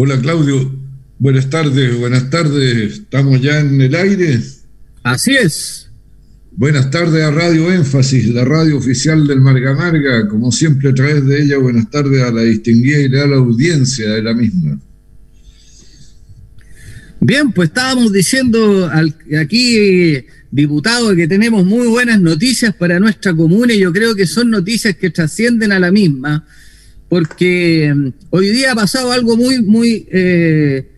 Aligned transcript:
Hola 0.00 0.16
Claudio, 0.20 0.72
buenas 1.18 1.50
tardes, 1.50 1.98
buenas 1.98 2.30
tardes, 2.30 3.00
¿estamos 3.00 3.42
ya 3.42 3.58
en 3.58 3.80
el 3.80 3.96
aire? 3.96 4.40
Así 5.02 5.34
es. 5.34 5.90
Buenas 6.52 6.88
tardes 6.92 7.20
a 7.24 7.32
Radio 7.32 7.72
Énfasis, 7.72 8.28
la 8.28 8.44
radio 8.44 8.78
oficial 8.78 9.26
del 9.26 9.40
Marga 9.40 9.74
Marga, 9.74 10.28
como 10.28 10.52
siempre 10.52 10.90
a 10.90 10.94
través 10.94 11.26
de 11.26 11.42
ella, 11.42 11.58
buenas 11.58 11.90
tardes 11.90 12.22
a 12.22 12.30
la 12.30 12.42
distinguida 12.42 13.00
y 13.00 13.08
leal 13.08 13.32
audiencia 13.32 14.10
de 14.10 14.22
la 14.22 14.34
misma. 14.34 14.78
Bien, 17.18 17.50
pues 17.50 17.70
estábamos 17.70 18.12
diciendo 18.12 18.88
aquí, 19.36 20.24
diputado, 20.52 21.16
que 21.16 21.26
tenemos 21.26 21.66
muy 21.66 21.88
buenas 21.88 22.20
noticias 22.20 22.72
para 22.72 23.00
nuestra 23.00 23.34
comuna 23.34 23.72
y 23.72 23.80
yo 23.80 23.92
creo 23.92 24.14
que 24.14 24.28
son 24.28 24.48
noticias 24.48 24.94
que 24.94 25.10
trascienden 25.10 25.72
a 25.72 25.80
la 25.80 25.90
misma 25.90 26.46
porque 27.08 27.92
mm, 27.94 28.08
hoy 28.30 28.50
día 28.50 28.72
ha 28.72 28.74
pasado 28.74 29.12
algo 29.12 29.36
muy, 29.36 29.62
muy, 29.62 30.06
eh, 30.10 30.90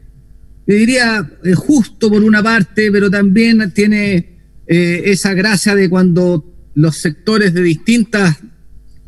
diría, 0.67 1.31
eh, 1.45 1.55
justo 1.55 2.11
por 2.11 2.23
una 2.23 2.43
parte, 2.43 2.91
pero 2.91 3.11
también 3.11 3.73
tiene 3.73 4.39
eh, 4.67 5.03
esa 5.07 5.35
gracia 5.35 5.75
de 5.75 5.89
cuando 5.89 6.45
los 6.75 6.97
sectores 6.97 7.55
de 7.55 7.63
distintas 7.63 8.39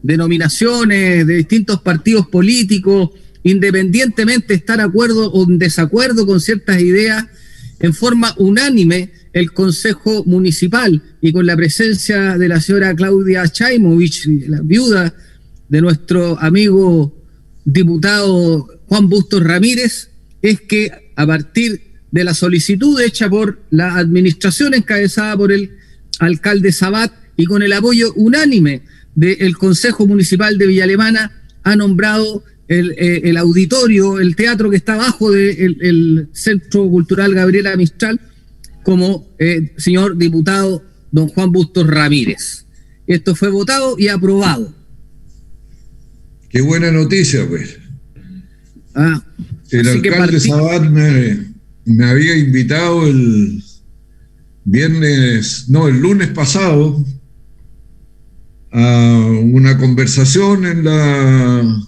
denominaciones, 0.03 1.27
de 1.27 1.37
distintos 1.37 1.81
partidos 1.81 2.27
políticos, 2.29 3.11
independientemente 3.45 4.49
de 4.49 4.55
estar 4.55 4.81
acuerdo 4.81 5.31
o 5.31 5.49
en 5.49 5.59
desacuerdo 5.59 6.27
con 6.27 6.41
ciertas 6.41 6.81
ideas, 6.81 7.25
en 7.81 7.95
forma 7.95 8.35
unánime 8.39 9.11
el 9.33 9.53
Consejo 9.53 10.25
Municipal 10.25 11.03
y 11.21 11.33
con 11.33 11.47
la 11.47 11.57
presencia 11.57 12.37
de 12.39 12.49
la 12.49 12.61
señora 12.61 12.95
Claudia 12.95 13.49
Chaimovich, 13.49 14.27
la 14.47 14.61
viuda 14.61 15.15
de 15.73 15.81
nuestro 15.81 16.39
amigo 16.39 17.17
diputado 17.65 18.69
Juan 18.89 19.09
Bustos 19.09 19.43
Ramírez 19.43 20.11
es 20.43 20.61
que 20.61 20.91
a 21.17 21.27
partir 21.27 21.95
de 22.11 22.25
la 22.25 22.35
solicitud 22.35 23.01
hecha 23.01 23.31
por 23.31 23.63
la 23.71 23.97
administración 23.97 24.75
encabezada 24.75 25.35
por 25.35 25.51
el 25.51 25.71
alcalde 26.19 26.73
Sabat 26.73 27.11
y 27.39 27.47
con 27.47 27.63
el 27.63 27.73
apoyo 27.73 28.13
unánime 28.17 28.83
del 29.15 29.57
Consejo 29.57 30.07
Municipal 30.07 30.59
de 30.59 30.67
Villa 30.67 30.85
Alemana, 30.85 31.43
ha 31.63 31.75
nombrado 31.75 32.45
el, 32.69 32.95
eh, 32.99 33.35
auditorio, 33.39 34.21
el 34.21 34.37
teatro 34.37 34.69
que 34.69 34.77
está 34.77 34.95
abajo 34.95 35.31
del 35.31 36.29
Centro 36.35 36.87
Cultural 36.91 37.33
Gabriela 37.33 37.75
Mistral, 37.77 38.21
como 38.85 39.35
eh, 39.39 39.73
señor 39.79 40.19
diputado 40.19 40.85
don 41.11 41.29
Juan 41.29 41.51
Bustos 41.51 41.87
Ramírez. 41.87 42.67
Esto 43.07 43.35
fue 43.35 43.49
votado 43.49 43.97
y 43.99 44.09
aprobado. 44.09 44.82
Qué 46.53 46.61
buena 46.61 46.93
noticia, 46.93 47.49
pues. 47.49 47.79
Ah, 48.95 49.25
el 49.71 49.89
alcalde 49.89 50.39
Sabat 50.39 50.83
me, 50.83 52.05
había 52.05 52.37
invitado 52.37 53.07
el 53.07 53.65
viernes, 54.65 55.71
no, 55.71 55.89
el 55.89 55.99
lunes 55.99 56.29
pasado 56.29 57.03
a 58.71 59.29
una 59.43 59.79
conversación 59.79 60.67
en 60.67 60.85
la... 60.85 61.87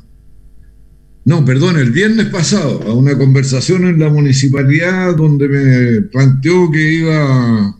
No, 1.26 1.44
perdón, 1.44 1.78
el 1.78 1.90
viernes 1.90 2.26
pasado, 2.28 2.82
a 2.84 2.94
una 2.94 3.18
conversación 3.18 3.84
en 3.86 3.98
la 3.98 4.08
municipalidad 4.08 5.14
donde 5.14 5.48
me 5.48 6.02
planteó 6.08 6.70
que 6.70 6.94
iba 6.94 7.76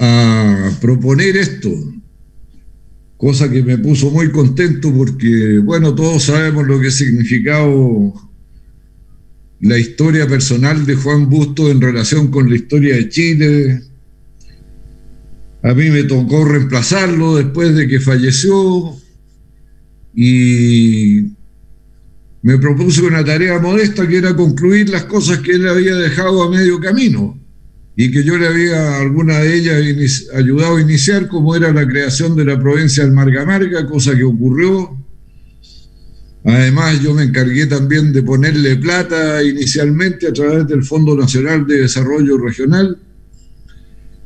a 0.00 0.70
proponer 0.80 1.36
esto, 1.36 1.70
cosa 3.16 3.50
que 3.50 3.62
me 3.62 3.78
puso 3.78 4.10
muy 4.10 4.30
contento 4.30 4.92
porque, 4.92 5.58
bueno, 5.58 5.94
todos 5.94 6.24
sabemos 6.24 6.66
lo 6.66 6.80
que 6.80 6.88
ha 6.88 6.90
significado 6.90 8.12
la 9.60 9.78
historia 9.78 10.28
personal 10.28 10.84
de 10.84 10.96
Juan 10.96 11.30
Busto 11.30 11.70
en 11.70 11.80
relación 11.80 12.28
con 12.28 12.50
la 12.50 12.56
historia 12.56 12.94
de 12.96 13.08
Chile. 13.08 13.82
A 15.62 15.72
mí 15.72 15.90
me 15.90 16.04
tocó 16.04 16.44
reemplazarlo 16.44 17.36
después 17.36 17.74
de 17.74 17.88
que 17.88 18.00
falleció 18.00 18.94
y 20.14 21.32
me 22.42 22.58
propuse 22.58 23.02
una 23.02 23.24
tarea 23.24 23.58
modesta 23.58 24.06
que 24.06 24.18
era 24.18 24.36
concluir 24.36 24.90
las 24.90 25.04
cosas 25.04 25.38
que 25.38 25.52
él 25.52 25.66
había 25.66 25.96
dejado 25.96 26.42
a 26.42 26.50
medio 26.50 26.78
camino 26.78 27.45
y 27.98 28.10
que 28.10 28.22
yo 28.22 28.36
le 28.36 28.46
había 28.46 28.98
alguna 28.98 29.38
de 29.38 29.56
ellas 29.56 30.28
ayudado 30.34 30.76
a 30.76 30.80
iniciar, 30.82 31.28
como 31.28 31.56
era 31.56 31.72
la 31.72 31.88
creación 31.88 32.36
de 32.36 32.44
la 32.44 32.60
provincia 32.60 33.02
del 33.02 33.12
Marga 33.12 33.46
Marga, 33.46 33.86
cosa 33.86 34.14
que 34.14 34.22
ocurrió. 34.22 35.02
Además, 36.44 37.00
yo 37.02 37.14
me 37.14 37.22
encargué 37.22 37.66
también 37.66 38.12
de 38.12 38.22
ponerle 38.22 38.76
plata 38.76 39.42
inicialmente 39.42 40.28
a 40.28 40.32
través 40.34 40.68
del 40.68 40.84
Fondo 40.84 41.16
Nacional 41.16 41.66
de 41.66 41.80
Desarrollo 41.80 42.36
Regional. 42.36 42.98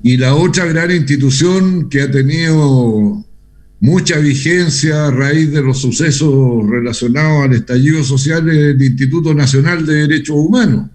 Y 0.02 0.16
la 0.16 0.34
otra 0.34 0.66
gran 0.66 0.91
institución 0.91 1.88
que 1.88 2.02
ha 2.02 2.10
tenido 2.10 3.25
mucha 3.78 4.19
vigencia 4.19 5.06
a 5.06 5.10
raíz 5.12 5.52
de 5.52 5.62
los 5.62 5.81
sucesos 5.81 6.69
relacionados 6.69 7.44
al 7.44 7.52
estallido 7.54 8.02
social 8.02 8.48
es 8.50 8.75
el 8.75 8.82
Instituto 8.82 9.32
Nacional 9.32 9.87
de 9.87 10.08
Derechos 10.08 10.37
Humanos 10.37 10.91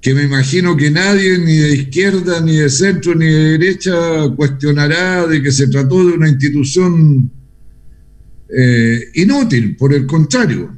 que 0.00 0.14
me 0.14 0.22
imagino 0.22 0.76
que 0.76 0.90
nadie, 0.90 1.38
ni 1.38 1.56
de 1.56 1.74
izquierda, 1.74 2.40
ni 2.40 2.56
de 2.56 2.70
centro, 2.70 3.14
ni 3.14 3.26
de 3.26 3.58
derecha, 3.58 3.92
cuestionará 4.34 5.26
de 5.26 5.42
que 5.42 5.52
se 5.52 5.68
trató 5.68 6.06
de 6.06 6.14
una 6.14 6.28
institución 6.28 7.30
eh, 8.48 9.00
inútil, 9.14 9.76
por 9.76 9.92
el 9.92 10.06
contrario. 10.06 10.74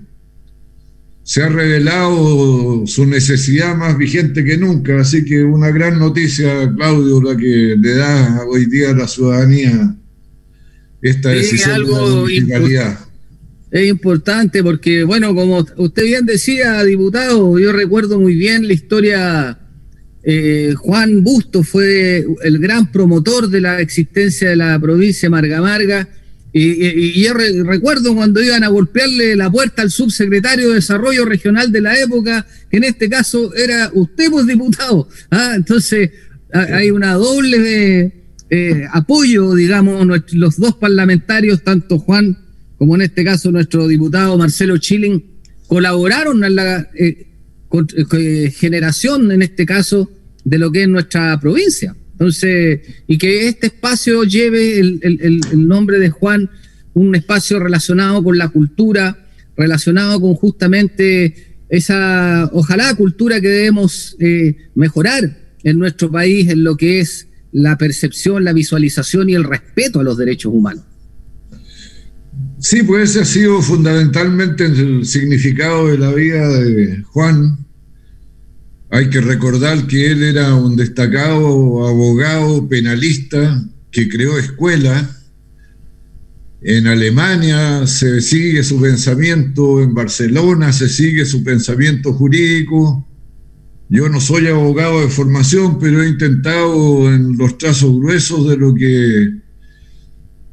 Se 1.22 1.40
ha 1.40 1.48
revelado 1.48 2.84
su 2.86 3.06
necesidad 3.06 3.76
más 3.76 3.96
vigente 3.96 4.42
que 4.42 4.56
nunca, 4.56 5.00
así 5.00 5.24
que 5.24 5.44
una 5.44 5.70
gran 5.70 6.00
noticia, 6.00 6.72
Claudio, 6.74 7.22
la 7.22 7.36
que 7.36 7.76
le 7.78 7.94
da 7.94 8.44
hoy 8.44 8.66
día 8.66 8.90
a 8.90 8.94
la 8.94 9.06
ciudadanía 9.06 9.96
esta 11.00 11.30
decisión 11.30 11.84
de 11.84 12.58
la 12.58 13.11
es 13.72 13.88
importante 13.88 14.62
porque, 14.62 15.02
bueno, 15.02 15.34
como 15.34 15.66
usted 15.78 16.04
bien 16.04 16.26
decía, 16.26 16.84
diputado, 16.84 17.58
yo 17.58 17.72
recuerdo 17.72 18.20
muy 18.20 18.34
bien 18.34 18.68
la 18.68 18.74
historia. 18.74 19.58
Eh, 20.24 20.74
Juan 20.76 21.24
Busto 21.24 21.62
fue 21.64 22.24
el 22.44 22.58
gran 22.58 22.92
promotor 22.92 23.48
de 23.48 23.62
la 23.62 23.80
existencia 23.80 24.50
de 24.50 24.56
la 24.56 24.78
provincia 24.78 25.26
de 25.26 25.30
Marga 25.30 25.62
Marga. 25.62 26.06
Y, 26.52 27.22
yo 27.22 27.32
recuerdo 27.32 28.14
cuando 28.14 28.42
iban 28.42 28.62
a 28.62 28.68
golpearle 28.68 29.36
la 29.36 29.50
puerta 29.50 29.80
al 29.80 29.90
subsecretario 29.90 30.68
de 30.68 30.74
Desarrollo 30.74 31.24
Regional 31.24 31.72
de 31.72 31.80
la 31.80 31.98
época, 31.98 32.46
que 32.70 32.76
en 32.76 32.84
este 32.84 33.08
caso 33.08 33.54
era 33.54 33.90
usted, 33.94 34.30
pues 34.30 34.46
diputado. 34.46 35.08
¿ah? 35.30 35.54
Entonces, 35.56 36.10
hay 36.52 36.90
una 36.90 37.14
doble 37.14 38.12
eh, 38.50 38.86
apoyo, 38.92 39.54
digamos, 39.54 40.06
los 40.32 40.58
dos 40.58 40.74
parlamentarios, 40.74 41.64
tanto 41.64 41.98
Juan 41.98 42.36
como 42.82 42.96
en 42.96 43.02
este 43.02 43.22
caso 43.22 43.52
nuestro 43.52 43.86
diputado 43.86 44.36
Marcelo 44.36 44.76
Chilling, 44.76 45.22
colaboraron 45.68 46.42
en 46.42 46.56
la 46.56 46.90
eh, 46.98 47.28
eh, 48.12 48.50
generación, 48.50 49.30
en 49.30 49.40
este 49.40 49.64
caso, 49.64 50.10
de 50.42 50.58
lo 50.58 50.72
que 50.72 50.82
es 50.82 50.88
nuestra 50.88 51.38
provincia. 51.38 51.94
Entonces, 52.10 52.80
y 53.06 53.18
que 53.18 53.46
este 53.46 53.68
espacio 53.68 54.24
lleve 54.24 54.80
el, 54.80 55.40
nombre 55.54 56.00
de 56.00 56.10
Juan, 56.10 56.50
un 56.94 57.14
espacio 57.14 57.60
relacionado 57.60 58.20
con 58.24 58.36
la 58.36 58.48
cultura, 58.48 59.28
relacionado 59.56 60.20
con 60.20 60.34
justamente 60.34 61.60
esa, 61.68 62.50
ojalá, 62.52 62.92
cultura 62.96 63.40
que 63.40 63.48
debemos 63.48 64.16
eh, 64.18 64.56
mejorar 64.74 65.38
en 65.62 65.78
nuestro 65.78 66.10
país 66.10 66.50
en 66.50 66.64
lo 66.64 66.76
que 66.76 66.98
es 66.98 67.28
la 67.52 67.78
percepción, 67.78 68.42
la 68.42 68.52
visualización 68.52 69.30
y 69.30 69.36
el 69.36 69.44
respeto 69.44 70.00
a 70.00 70.02
los 70.02 70.18
derechos 70.18 70.52
humanos. 70.52 70.82
Sí, 72.62 72.84
pues 72.84 73.10
ese 73.10 73.22
ha 73.22 73.24
sido 73.24 73.60
fundamentalmente 73.60 74.64
el 74.66 75.04
significado 75.04 75.88
de 75.88 75.98
la 75.98 76.12
vida 76.12 76.48
de 76.48 77.02
Juan. 77.02 77.66
Hay 78.88 79.10
que 79.10 79.20
recordar 79.20 79.88
que 79.88 80.12
él 80.12 80.22
era 80.22 80.54
un 80.54 80.76
destacado 80.76 81.84
abogado 81.88 82.68
penalista 82.68 83.64
que 83.90 84.08
creó 84.08 84.38
escuela. 84.38 85.10
En 86.60 86.86
Alemania 86.86 87.84
se 87.88 88.20
sigue 88.20 88.62
su 88.62 88.80
pensamiento, 88.80 89.82
en 89.82 89.92
Barcelona 89.92 90.72
se 90.72 90.88
sigue 90.88 91.26
su 91.26 91.42
pensamiento 91.42 92.12
jurídico. 92.12 93.08
Yo 93.88 94.08
no 94.08 94.20
soy 94.20 94.46
abogado 94.46 95.00
de 95.00 95.08
formación, 95.08 95.80
pero 95.80 96.00
he 96.00 96.10
intentado 96.10 97.12
en 97.12 97.36
los 97.36 97.58
trazos 97.58 97.92
gruesos 97.98 98.48
de 98.48 98.56
lo 98.56 98.72
que 98.72 99.41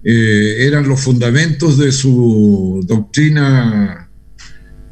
eh, 0.03 0.55
eran 0.59 0.87
los 0.87 1.01
fundamentos 1.01 1.77
de 1.77 1.91
su 1.91 2.83
doctrina 2.87 4.09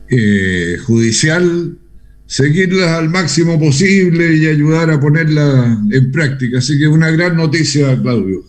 eh, 0.09 0.77
judicial, 0.85 1.77
seguirlas 2.25 2.89
al 2.89 3.09
máximo 3.09 3.57
posible 3.59 4.35
y 4.35 4.47
ayudar 4.47 4.91
a 4.91 4.99
ponerla 4.99 5.81
en 5.91 6.11
práctica. 6.11 6.57
Así 6.59 6.77
que 6.77 6.87
una 6.87 7.09
gran 7.11 7.37
noticia, 7.37 7.99
Claudio. 8.01 8.43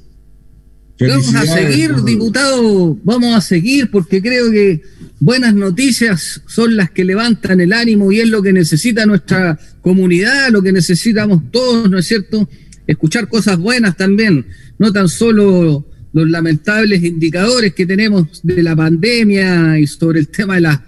Vamos 1.00 1.34
a 1.36 1.46
seguir, 1.46 1.94
diputado, 2.02 2.98
vamos 3.04 3.32
a 3.36 3.40
seguir 3.40 3.88
porque 3.88 4.20
creo 4.20 4.50
que 4.50 4.82
buenas 5.20 5.54
noticias 5.54 6.42
son 6.48 6.76
las 6.76 6.90
que 6.90 7.04
levantan 7.04 7.60
el 7.60 7.72
ánimo 7.72 8.10
y 8.10 8.18
es 8.20 8.28
lo 8.28 8.42
que 8.42 8.52
necesita 8.52 9.06
nuestra 9.06 9.56
comunidad, 9.80 10.50
lo 10.50 10.60
que 10.60 10.72
necesitamos 10.72 11.52
todos, 11.52 11.88
¿no 11.88 11.98
es 11.98 12.06
cierto? 12.06 12.48
Escuchar 12.84 13.28
cosas 13.28 13.58
buenas 13.58 13.96
también, 13.96 14.46
no 14.78 14.92
tan 14.92 15.08
solo 15.08 15.87
los 16.12 16.28
lamentables 16.28 17.02
indicadores 17.02 17.74
que 17.74 17.86
tenemos 17.86 18.40
de 18.42 18.62
la 18.62 18.74
pandemia 18.74 19.78
y 19.78 19.86
sobre 19.86 20.20
el 20.20 20.28
tema 20.28 20.56
de 20.56 20.62
las 20.62 20.80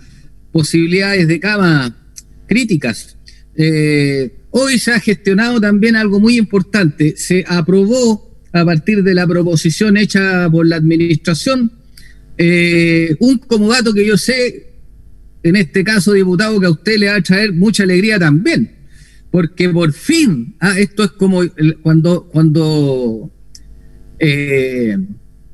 posibilidades 0.53 1.29
de 1.29 1.41
cama 1.41 1.97
críticas. 2.47 3.17
Eh, 3.57 4.33
hoy 4.51 4.79
se 4.79 4.93
ha 4.93 5.01
gestionado 5.01 5.61
también 5.61 5.97
algo 5.97 6.21
muy 6.21 6.39
importante. 6.39 7.15
Se 7.17 7.45
aprobó 7.47 8.31
a 8.53 8.65
partir 8.65 9.03
de 9.03 9.15
la 9.15 9.27
proposición 9.27 9.97
hecha 9.97 10.49
por 10.51 10.67
la 10.67 10.77
administración 10.77 11.73
eh, 12.43 13.17
un 13.21 13.37
comodato 13.37 13.93
que 13.93 14.07
yo 14.07 14.17
sé, 14.17 14.73
en 15.43 15.57
este 15.57 15.85
caso, 15.85 16.15
diputado, 16.15 16.59
que 16.59 16.67
a 16.67 16.71
usted 16.71 16.99
le 16.99 17.09
va 17.09 17.17
a 17.17 17.23
traer 17.23 17.53
mucha 17.53 17.83
alegría 17.83 18.19
también. 18.19 18.79
Porque 19.31 19.69
por 19.69 19.93
fin, 19.93 20.57
ah, 20.59 20.79
esto 20.79 21.05
es 21.05 21.11
como 21.11 21.43
cuando, 21.83 22.29
cuando 22.33 23.31
eh, 24.21 24.97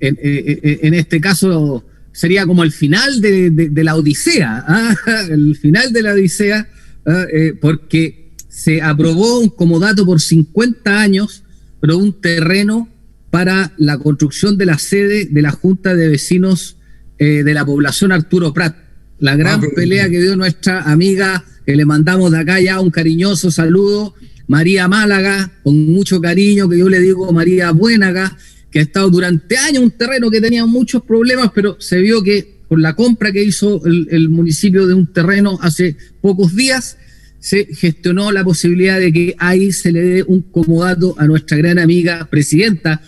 en, 0.00 0.94
este 0.94 1.20
caso 1.20 1.84
sería 2.12 2.46
como 2.46 2.64
el 2.64 2.72
final 2.72 3.20
de, 3.20 3.70
la 3.82 3.96
Odisea, 3.96 4.64
ah, 4.66 4.94
el 5.30 5.56
final 5.56 5.92
de 5.92 6.02
la 6.02 6.12
Odisea, 6.12 6.68
ah, 7.06 7.24
eh, 7.32 7.54
porque 7.60 8.32
se 8.48 8.82
aprobó 8.82 9.40
un 9.40 9.50
comodato 9.50 10.04
por 10.04 10.20
50 10.20 11.00
años, 11.00 11.44
pero 11.80 11.98
un 11.98 12.20
terreno 12.20 12.88
para 13.30 13.72
la 13.76 13.98
construcción 13.98 14.56
de 14.56 14.66
la 14.66 14.78
sede 14.78 15.26
de 15.26 15.42
la 15.42 15.50
Junta 15.50 15.94
de 15.94 16.08
Vecinos 16.08 16.76
eh, 17.18 17.42
de 17.44 17.54
la 17.54 17.64
población 17.64 18.12
Arturo 18.12 18.52
Prat. 18.52 18.76
La 19.18 19.32
ah, 19.32 19.36
gran 19.36 19.60
pelea 19.74 20.08
que 20.08 20.20
dio 20.20 20.36
nuestra 20.36 20.82
amiga, 20.82 21.44
que 21.64 21.76
le 21.76 21.84
mandamos 21.84 22.32
de 22.32 22.38
acá 22.38 22.60
ya 22.60 22.80
un 22.80 22.90
cariñoso 22.90 23.50
saludo, 23.50 24.14
María 24.46 24.88
Málaga, 24.88 25.52
con 25.62 25.92
mucho 25.92 26.20
cariño, 26.20 26.68
que 26.68 26.78
yo 26.78 26.88
le 26.88 27.00
digo 27.00 27.30
María 27.32 27.72
Buenaga, 27.72 28.36
que 28.70 28.80
ha 28.80 28.82
estado 28.82 29.10
durante 29.10 29.56
años 29.56 29.82
un 29.82 29.90
terreno 29.90 30.30
que 30.30 30.40
tenía 30.40 30.66
muchos 30.66 31.02
problemas, 31.02 31.50
pero 31.54 31.76
se 31.80 31.98
vio 32.00 32.22
que 32.22 32.56
con 32.68 32.82
la 32.82 32.94
compra 32.94 33.32
que 33.32 33.44
hizo 33.44 33.82
el, 33.84 34.28
municipio 34.28 34.86
de 34.86 34.94
un 34.94 35.12
terreno 35.12 35.58
hace 35.62 35.96
pocos 36.20 36.56
días, 36.56 36.98
se 37.38 37.66
gestionó 37.66 38.32
la 38.32 38.42
posibilidad 38.42 38.98
de 38.98 39.12
que 39.12 39.36
ahí 39.38 39.72
se 39.72 39.92
le 39.92 40.02
dé 40.02 40.22
un 40.24 40.42
comodato 40.42 41.14
a 41.18 41.26
nuestra 41.26 41.56
gran 41.56 41.78
amiga 41.78 42.26
presidenta 42.28 43.00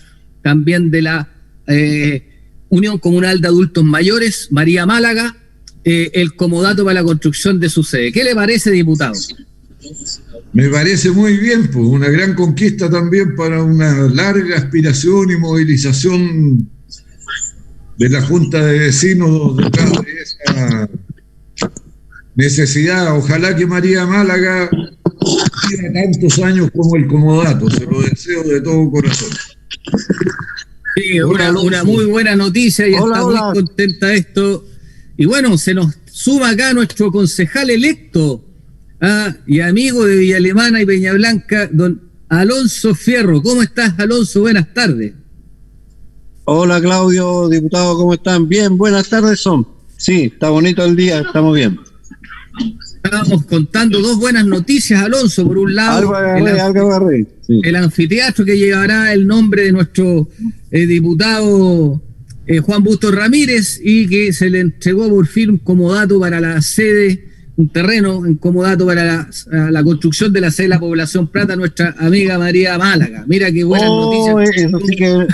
también 0.43 0.91
de 0.91 1.03
la 1.03 1.29
eh, 1.67 2.29
Unión 2.69 2.99
Comunal 2.99 3.41
de 3.41 3.49
Adultos 3.49 3.85
Mayores, 3.85 4.49
María 4.51 4.87
Málaga, 4.87 5.37
eh, 5.85 6.11
el 6.15 6.35
comodato 6.35 6.85
para 6.85 7.01
la 7.01 7.05
construcción 7.05 7.59
de 7.59 7.69
su 7.69 7.83
sede. 7.83 8.13
¿Qué 8.13 8.23
le 8.23 8.35
parece, 8.35 8.71
diputado? 8.71 9.15
Me 10.53 10.69
parece 10.69 11.11
muy 11.11 11.37
bien, 11.37 11.71
pues 11.71 11.87
una 11.87 12.09
gran 12.09 12.35
conquista 12.35 12.91
también 12.91 13.37
para 13.37 13.63
una 13.63 14.09
larga 14.09 14.57
aspiración 14.57 15.31
y 15.31 15.37
movilización 15.37 16.69
de 17.97 18.09
la 18.09 18.23
Junta 18.23 18.65
de 18.65 18.79
Vecinos 18.79 19.57
detrás 19.57 19.93
de 19.93 20.23
esa 20.23 20.91
necesidad. 22.35 23.17
Ojalá 23.17 23.55
que 23.55 23.67
María 23.67 24.07
Málaga 24.07 24.71
viva 24.71 25.93
tantos 25.93 26.39
años 26.41 26.71
como 26.75 26.97
el 26.97 27.07
comodato, 27.07 27.71
se 27.71 27.85
lo 27.85 28.01
deseo 28.03 28.43
de 28.45 28.61
todo 28.61 28.91
corazón. 28.91 29.31
Sí, 30.97 31.21
una, 31.21 31.85
muy 31.85 32.07
buena 32.07 32.35
noticia 32.35 32.89
y 32.89 32.95
está 32.95 33.23
muy 33.23 33.63
contenta 33.63 34.13
esto. 34.13 34.65
Y 35.17 35.27
bueno, 35.27 35.57
se 35.59 35.75
nos 35.75 35.95
suma 36.11 36.51
acá 36.51 36.73
nuestro 36.73 37.13
concejal 37.13 37.71
electo 37.71 38.48
ah, 39.01 39.35
y 39.47 39.61
amigo 39.61 40.05
de 40.05 40.17
Villa 40.17 40.37
Alemana 40.37 40.81
y 40.81 40.87
Peña 40.87 41.13
Blanca, 41.13 41.69
don 41.73 42.01
Alonso 42.29 42.95
Fierro. 42.95 43.43
¿Cómo 43.43 43.63
estás, 43.63 43.99
Alonso? 43.99 44.41
Buenas 44.41 44.73
tardes. 44.75 45.13
Hola, 46.45 46.81
Claudio, 46.81 47.49
diputado, 47.49 47.97
¿cómo 47.97 48.15
están? 48.15 48.49
Bien, 48.49 48.77
buenas 48.79 49.09
tardes 49.09 49.41
son. 49.41 49.67
Sí, 49.97 50.31
está 50.33 50.49
bonito 50.49 50.85
el 50.85 50.97
día, 50.97 51.21
estamos 51.21 51.55
bien. 51.55 51.79
Estábamos 53.05 53.45
contando 53.47 54.01
dos 54.01 54.19
buenas 54.19 54.47
noticias, 54.47 55.03
Alonso. 55.03 55.47
Por 55.47 55.59
un 55.59 55.75
lado, 55.75 56.13
el, 57.63 57.77
anfiteatro 57.77 58.45
que 58.45 58.59
llevará 58.59 59.13
el 59.13 59.27
nombre 59.27 59.65
de 59.65 59.73
nuestro 59.73 60.29
eh, 60.71 60.87
diputado 60.87 62.03
eh, 62.47 62.59
Juan 62.61 62.83
Busto 62.83 63.11
Ramírez 63.11 63.81
y 63.83 64.09
que 64.09 64.33
se 64.33 64.49
le 64.49 64.61
entregó 64.61 65.09
por 65.09 65.27
fin 65.27 65.59
como 65.59 65.93
dato 65.93 66.19
para 66.19 66.41
la 66.41 66.61
sede, 66.63 67.28
un 67.59 67.69
terreno 67.71 68.25
en 68.25 68.37
comodato 68.37 68.87
para 68.87 69.29
la, 69.51 69.83
construcción 69.83 70.33
de 70.33 70.41
la 70.41 70.53
sede 70.53 70.67
de 70.67 70.75
la 70.75 70.79
población 70.79 71.27
Plata, 71.27 71.57
nuestra 71.57 71.93
amiga 71.99 72.39
María 72.39 72.79
Málaga. 72.79 73.25
Mira 73.27 73.51
qué 73.51 73.65
buenas 73.65 73.89
oh, 73.91 74.39
noticias. 74.71 75.27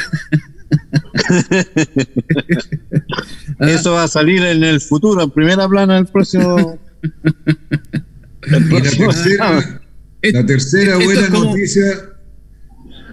Eso 3.61 3.93
va 3.93 4.05
a 4.05 4.09
salir 4.09 4.43
en 4.43 4.65
el 4.65 4.81
futuro, 4.81 5.23
en 5.23 5.31
primera 5.33 5.69
plana, 5.69 5.99
el 5.99 6.07
próximo 6.07 6.79
la 8.47 8.59
tercera, 10.47 10.97
buena 10.97 11.29
noticia, 11.29 11.85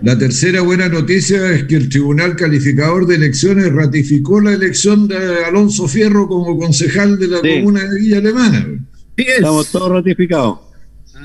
la 0.03 0.17
tercera 0.17 0.61
buena 0.61 0.87
noticia 0.87 1.51
es 1.51 1.65
que 1.65 1.75
el 1.75 1.89
Tribunal 1.89 2.37
Calificador 2.37 3.05
de 3.05 3.15
Elecciones 3.15 3.73
ratificó 3.73 4.39
la 4.39 4.53
elección 4.53 5.09
de 5.09 5.17
Alonso 5.45 5.89
Fierro 5.89 6.29
como 6.29 6.57
concejal 6.57 7.19
de 7.19 7.27
la 7.27 7.41
comuna 7.41 7.83
de 7.83 7.99
Villa 7.99 8.19
Alemana. 8.19 8.87
Estamos 9.17 9.67
todos 9.71 9.91
ratificados. 9.91 10.59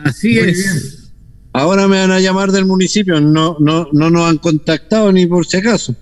Así 0.04 0.38
es. 0.38 1.12
Ahora 1.52 1.88
me 1.88 1.98
van 1.98 2.10
a 2.10 2.20
llamar 2.20 2.52
del 2.52 2.66
municipio, 2.66 3.18
no, 3.20 3.56
no, 3.60 3.88
no 3.92 4.10
nos 4.10 4.28
han 4.28 4.38
contactado 4.38 5.10
ni 5.10 5.26
por 5.26 5.46
si 5.46 5.56
acaso. 5.56 5.96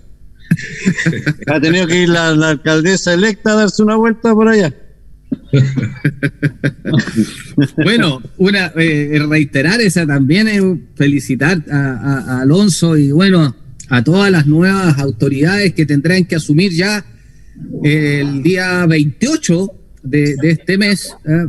ha 1.47 1.59
tenido 1.59 1.87
que 1.87 2.03
ir 2.03 2.09
la 2.09 2.29
alcaldesa 2.29 3.13
electa 3.13 3.53
a 3.53 3.55
darse 3.55 3.81
una 3.81 3.95
vuelta 3.95 4.33
por 4.33 4.47
allá. 4.47 4.73
bueno, 7.77 8.21
una 8.37 8.73
eh, 8.75 9.19
reiterar 9.27 9.81
esa 9.81 10.05
también 10.05 10.47
es 10.47 10.61
felicitar 10.95 11.63
a, 11.71 12.41
Alonso 12.41 12.97
y 12.97 13.11
bueno, 13.11 13.55
a 13.89 14.03
todas 14.03 14.31
las 14.31 14.45
nuevas 14.45 14.97
autoridades 14.99 15.73
que 15.73 15.85
tendrán 15.85 16.25
que 16.25 16.35
asumir 16.35 16.73
ya 16.73 17.05
el 17.83 18.43
día 18.43 18.85
28 18.85 19.84
de, 20.05 20.35
este 20.43 20.77
mes. 20.77 21.15
¿eh? 21.25 21.45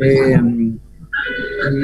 Eh, 0.00 0.38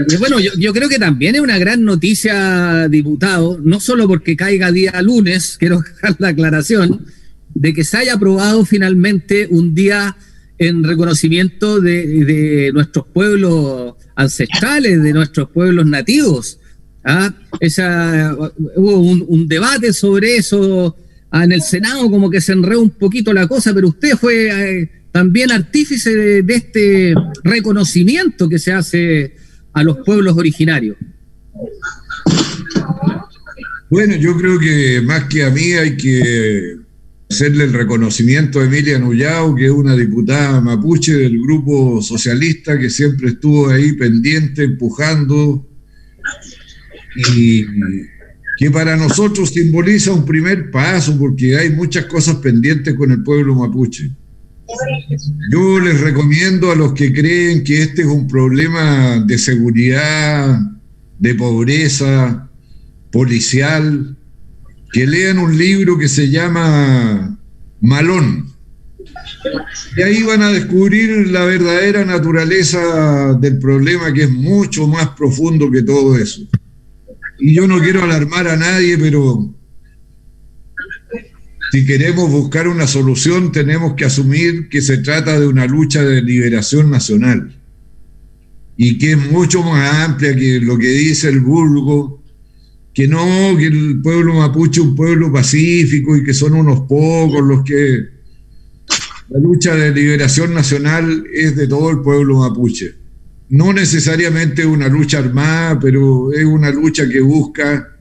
y 0.09 0.16
bueno, 0.16 0.38
yo, 0.38 0.73
creo 0.73 0.88
que 0.88 0.99
también 0.99 1.35
es 1.35 1.40
una 1.40 1.59
gran 1.59 1.85
noticia, 1.85 2.88
diputado, 2.88 3.59
no 3.62 3.80
solo 3.80 4.06
porque 4.06 4.37
caiga 4.37 4.71
día 4.71 5.00
lunes, 5.02 5.56
quiero 5.61 5.80
dejar 5.80 6.16
la 6.18 6.28
aclaración, 6.28 7.06
de 7.54 7.73
que 7.73 7.85
se 7.85 7.99
haya 7.99 8.14
aprobado 8.14 8.64
finalmente 8.64 9.47
un 9.50 9.75
día 9.75 10.16
en 10.59 10.85
reconocimiento 10.85 11.80
de, 11.80 12.71
nuestros 12.73 13.06
pueblos 13.06 13.94
ancestrales, 14.14 15.02
de 15.02 15.12
nuestros 15.12 15.50
pueblos 15.50 15.87
nativos. 15.87 16.59
¿ah? 17.04 17.35
Hubo 18.76 18.99
un, 19.00 19.49
debate 19.49 19.92
sobre 19.92 20.37
eso 20.37 20.97
ah, 21.30 21.44
en 21.44 21.52
el 21.52 21.62
Senado, 21.62 22.09
como 22.11 22.30
que 22.30 22.40
se 22.40 22.52
enredó 22.52 22.80
un 22.80 22.90
poquito 22.90 23.32
la 23.32 23.49
cosa, 23.49 23.75
pero 23.75 23.88
usted 23.88 24.16
fue 24.16 24.82
eh, 24.82 24.90
también 25.12 25.52
artífice 25.52 26.16
de, 26.42 26.54
este 26.54 27.14
reconocimiento 27.45 28.49
que 28.49 28.59
se 28.59 28.73
hace 28.73 29.37
a 29.75 29.85
los 29.85 29.99
pueblos 29.99 30.37
originarios. 30.37 30.97
Bueno, 33.90 34.16
yo 34.16 34.37
creo 34.38 34.59
que 34.59 35.02
más 35.02 35.25
que 35.25 35.45
a 35.45 35.50
mí 35.50 35.73
hay 35.73 35.97
que 35.99 36.78
hacerle 37.28 37.64
el 37.64 37.75
reconocimiento 37.75 38.61
a 38.61 38.64
Emilia 38.64 38.99
Nullao, 38.99 39.54
que 39.54 39.66
es 39.66 39.71
una 39.71 39.95
diputada 39.95 40.61
mapuche 40.62 41.12
del 41.12 41.40
grupo 41.42 42.00
socialista 42.00 42.78
que 42.78 42.88
siempre 42.88 43.28
estuvo 43.28 43.69
ahí 43.69 43.92
pendiente, 43.92 44.64
empujando, 44.64 45.69
y 47.37 47.66
que 48.57 48.71
para 48.71 48.97
nosotros 48.97 49.50
simboliza 49.50 50.12
un 50.12 50.25
primer 50.25 50.71
paso, 50.71 51.19
porque 51.19 51.57
hay 51.57 51.71
muchas 51.71 52.07
cosas 52.07 52.37
pendientes 52.37 52.95
con 52.95 53.11
el 53.11 53.23
pueblo 53.23 53.54
mapuche. 53.54 54.11
Yo 55.50 55.80
les 55.80 56.00
recomiendo 56.00 56.70
a 56.70 56.74
los 56.74 56.92
que 56.92 57.12
creen 57.12 57.64
que 57.64 57.82
este 57.82 58.02
es 58.02 58.08
un 58.08 58.26
problema 58.26 59.22
de 59.26 59.38
seguridad, 59.38 60.60
de 61.18 61.34
pobreza, 61.34 62.50
policial, 63.10 64.16
que 64.92 65.06
lean 65.06 65.38
un 65.38 65.56
libro 65.56 65.98
que 65.98 66.08
se 66.08 66.30
llama 66.30 67.38
Malón. 67.80 68.52
Y 69.96 70.02
ahí 70.02 70.22
van 70.22 70.42
a 70.42 70.52
descubrir 70.52 71.28
la 71.28 71.44
verdadera 71.44 72.04
naturaleza 72.04 73.34
del 73.34 73.58
problema 73.58 74.12
que 74.12 74.24
es 74.24 74.30
mucho 74.30 74.86
más 74.86 75.08
profundo 75.10 75.70
que 75.70 75.82
todo 75.82 76.16
eso. 76.16 76.42
Y 77.38 77.54
yo 77.54 77.66
no 77.66 77.80
quiero 77.80 78.02
alarmar 78.02 78.48
a 78.48 78.56
nadie, 78.56 78.96
pero 78.98 79.54
Si 81.72 81.86
queremos 81.86 82.30
buscar 82.30 82.68
una 82.68 82.86
solución, 82.86 83.50
tenemos 83.50 83.94
que 83.94 84.04
asumir 84.04 84.68
que 84.68 84.82
se 84.82 84.98
trata 84.98 85.40
de 85.40 85.46
una 85.46 85.64
lucha 85.64 86.04
de 86.04 86.20
liberación 86.20 86.90
nacional 86.90 87.58
y 88.76 88.98
que 88.98 89.12
es 89.12 89.30
mucho 89.30 89.62
más 89.62 90.04
amplia 90.04 90.36
que 90.36 90.60
lo 90.60 90.76
que 90.76 90.88
dice 90.88 91.30
el 91.30 91.40
Burgo, 91.40 92.22
que 92.92 93.08
no, 93.08 93.56
que 93.56 93.68
el 93.68 94.02
pueblo 94.02 94.34
mapuche 94.34 94.82
es 94.82 94.86
un 94.86 94.94
pueblo 94.94 95.32
pacífico 95.32 96.14
y 96.14 96.22
que 96.22 96.34
son 96.34 96.52
unos 96.52 96.80
pocos 96.80 97.42
los 97.42 97.64
que... 97.64 98.04
La 99.30 99.40
lucha 99.40 99.74
de 99.74 99.94
liberación 99.94 100.52
nacional 100.52 101.24
es 101.32 101.56
de 101.56 101.68
todo 101.68 101.88
el 101.88 102.00
pueblo 102.00 102.40
mapuche. 102.40 102.96
No 103.48 103.72
necesariamente 103.72 104.66
una 104.66 104.88
lucha 104.88 105.20
armada, 105.20 105.80
pero 105.80 106.34
es 106.34 106.44
una 106.44 106.70
lucha 106.70 107.08
que 107.08 107.22
busca 107.22 107.91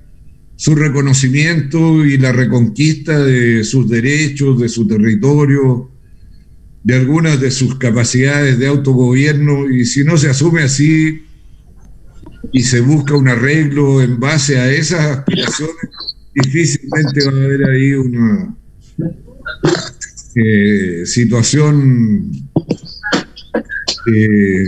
su 0.61 0.75
reconocimiento 0.75 2.05
y 2.05 2.19
la 2.19 2.31
reconquista 2.31 3.17
de 3.17 3.63
sus 3.63 3.89
derechos, 3.89 4.59
de 4.59 4.69
su 4.69 4.85
territorio, 4.85 5.89
de 6.83 6.97
algunas 6.97 7.41
de 7.41 7.49
sus 7.49 7.79
capacidades 7.79 8.59
de 8.59 8.67
autogobierno. 8.67 9.67
Y 9.71 9.85
si 9.85 10.03
no 10.03 10.17
se 10.17 10.29
asume 10.29 10.61
así 10.61 11.23
y 12.53 12.61
se 12.61 12.79
busca 12.79 13.15
un 13.15 13.27
arreglo 13.27 14.03
en 14.03 14.19
base 14.19 14.59
a 14.59 14.71
esas 14.71 15.17
aspiraciones, 15.17 15.75
difícilmente 16.35 17.25
va 17.25 17.31
a 17.31 17.43
haber 17.43 17.65
ahí 17.67 17.93
una 17.93 18.55
eh, 20.35 21.07
situación 21.07 22.31
de 24.05 24.65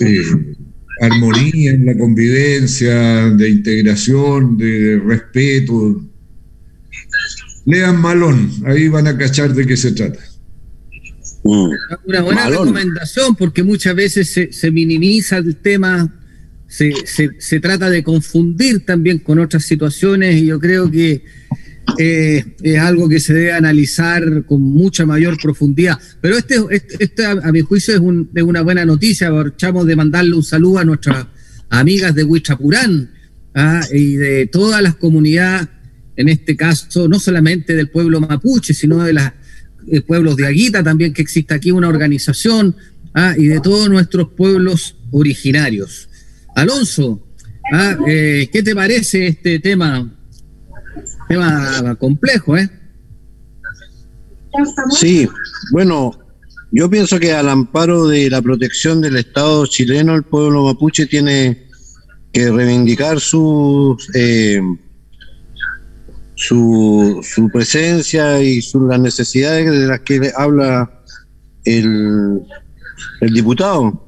eh, 0.00 0.56
armonía 1.02 1.72
en 1.72 1.84
la 1.84 1.98
convivencia, 1.98 3.30
de 3.30 3.50
integración, 3.50 4.56
de 4.56 5.02
respeto. 5.04 6.00
Lean 7.66 8.00
Malón, 8.00 8.50
ahí 8.66 8.88
van 8.88 9.08
a 9.08 9.18
cachar 9.18 9.52
de 9.52 9.66
qué 9.66 9.76
se 9.76 9.92
trata. 9.92 10.20
Mm. 11.42 11.70
Una 12.06 12.20
buena 12.22 12.48
recomendación 12.48 13.34
porque 13.34 13.64
muchas 13.64 13.96
veces 13.96 14.48
se, 14.50 14.70
minimiza 14.70 15.38
el 15.38 15.56
tema, 15.56 16.08
se, 16.68 16.92
se, 17.04 17.60
trata 17.60 17.90
de 17.90 18.04
confundir 18.04 18.86
también 18.86 19.18
con 19.18 19.40
otras 19.40 19.64
situaciones 19.64 20.36
y 20.36 20.46
yo 20.46 20.60
creo 20.60 20.88
que 20.88 21.24
eh, 21.98 22.56
es 22.62 22.78
algo 22.78 23.08
que 23.08 23.20
se 23.20 23.34
debe 23.34 23.52
analizar 23.52 24.44
con 24.46 24.62
mucha 24.62 25.04
mayor 25.04 25.36
profundidad. 25.40 25.98
Pero 26.20 26.38
este, 26.38 26.56
este, 26.70 26.96
este 27.04 27.26
a, 27.26 27.52
mi 27.52 27.60
juicio 27.60 27.94
es, 27.94 28.00
un, 28.00 28.30
una 28.44 28.62
buena 28.62 28.84
noticia, 28.84 29.28
aprovechamos 29.28 29.86
de 29.86 29.96
mandarle 29.96 30.34
un 30.34 30.42
saludo 30.42 30.78
a 30.78 30.84
nuestras 30.84 31.26
amigas 31.68 32.14
de 32.14 32.24
Huichapurán 32.24 33.10
¿ah? 33.54 33.82
y 33.92 34.14
de 34.14 34.46
todas 34.46 34.82
las 34.82 34.96
comunidades, 34.96 35.68
en 36.16 36.28
este 36.28 36.56
caso 36.56 37.08
no 37.08 37.18
solamente 37.18 37.74
del 37.74 37.90
pueblo 37.90 38.20
mapuche, 38.20 38.74
sino 38.74 39.02
de 39.02 39.14
las 39.14 39.32
eh, 39.88 40.00
pueblos 40.00 40.36
de 40.36 40.46
Aguita, 40.46 40.82
también 40.82 41.12
que 41.12 41.22
existe 41.22 41.54
aquí 41.54 41.70
una 41.70 41.88
organización, 41.88 42.76
ah, 43.14 43.34
y 43.36 43.46
de 43.46 43.60
todos 43.60 43.88
nuestros 43.88 44.30
pueblos 44.30 44.96
originarios. 45.10 46.08
Alonso, 46.54 47.26
ah, 47.72 47.96
eh, 48.06 48.48
¿qué 48.52 48.62
te 48.62 48.74
parece 48.74 49.26
este 49.26 49.58
tema? 49.58 50.21
Tema 51.32 51.94
complejo, 51.98 52.58
¿eh? 52.58 52.68
Sí, 54.90 55.26
bueno, 55.72 56.12
yo 56.70 56.90
pienso 56.90 57.18
que 57.18 57.32
al 57.32 57.48
amparo 57.48 58.06
de 58.06 58.28
la 58.28 58.42
protección 58.42 59.00
del 59.00 59.16
Estado 59.16 59.64
chileno, 59.66 60.14
el 60.14 60.24
pueblo 60.24 60.64
mapuche 60.64 61.06
tiene 61.06 61.68
que 62.34 62.50
reivindicar 62.50 63.18
sus 63.18 64.10
eh, 64.14 64.60
su, 66.34 67.20
su 67.22 67.48
presencia 67.48 68.42
y 68.42 68.60
las 68.88 69.00
necesidades 69.00 69.70
de 69.70 69.86
las 69.86 70.00
que 70.00 70.32
habla 70.36 71.02
el, 71.64 72.42
el 73.22 73.34
diputado 73.34 74.06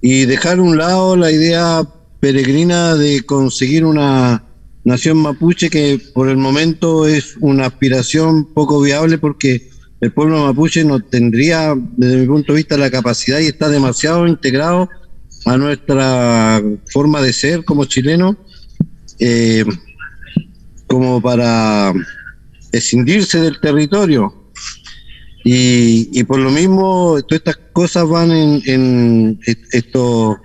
y 0.00 0.26
dejar 0.26 0.58
a 0.58 0.62
un 0.62 0.76
lado 0.76 1.16
la 1.16 1.32
idea 1.32 1.82
peregrina 2.20 2.94
de 2.94 3.22
conseguir 3.26 3.84
una 3.84 4.44
nación 4.84 5.18
mapuche 5.18 5.70
que 5.70 6.00
por 6.12 6.28
el 6.28 6.36
momento 6.36 7.06
es 7.06 7.36
una 7.40 7.66
aspiración 7.66 8.46
poco 8.52 8.80
viable 8.80 9.18
porque 9.18 9.70
el 10.00 10.12
pueblo 10.12 10.44
mapuche 10.44 10.84
no 10.84 11.00
tendría, 11.00 11.74
desde 11.96 12.16
mi 12.16 12.26
punto 12.26 12.52
de 12.52 12.58
vista, 12.58 12.76
la 12.76 12.90
capacidad 12.90 13.38
y 13.38 13.46
está 13.46 13.68
demasiado 13.68 14.26
integrado 14.26 14.88
a 15.44 15.56
nuestra 15.56 16.60
forma 16.92 17.22
de 17.22 17.32
ser 17.32 17.64
como 17.64 17.84
chileno. 17.84 18.36
Eh, 19.18 19.64
como 20.92 21.22
para 21.22 21.94
escindirse 22.70 23.40
del 23.40 23.58
territorio. 23.60 24.34
Y, 25.42 26.22
por 26.24 26.38
lo 26.38 26.50
mismo, 26.50 27.16
todas 27.26 27.38
estas 27.38 27.56
cosas 27.72 28.06
van 28.06 28.30
en, 28.30 29.40
estos 29.72 30.36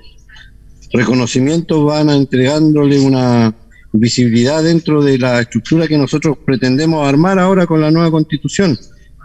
reconocimientos 0.93 1.83
van 1.83 2.09
entregándole 2.09 2.97
una 2.97 3.53
visibilidad 3.99 4.63
dentro 4.63 5.03
de 5.03 5.17
la 5.17 5.41
estructura 5.41 5.87
que 5.87 5.97
nosotros 5.97 6.37
pretendemos 6.45 7.07
armar 7.07 7.39
ahora 7.39 7.65
con 7.65 7.81
la 7.81 7.91
nueva 7.91 8.11
constitución. 8.11 8.77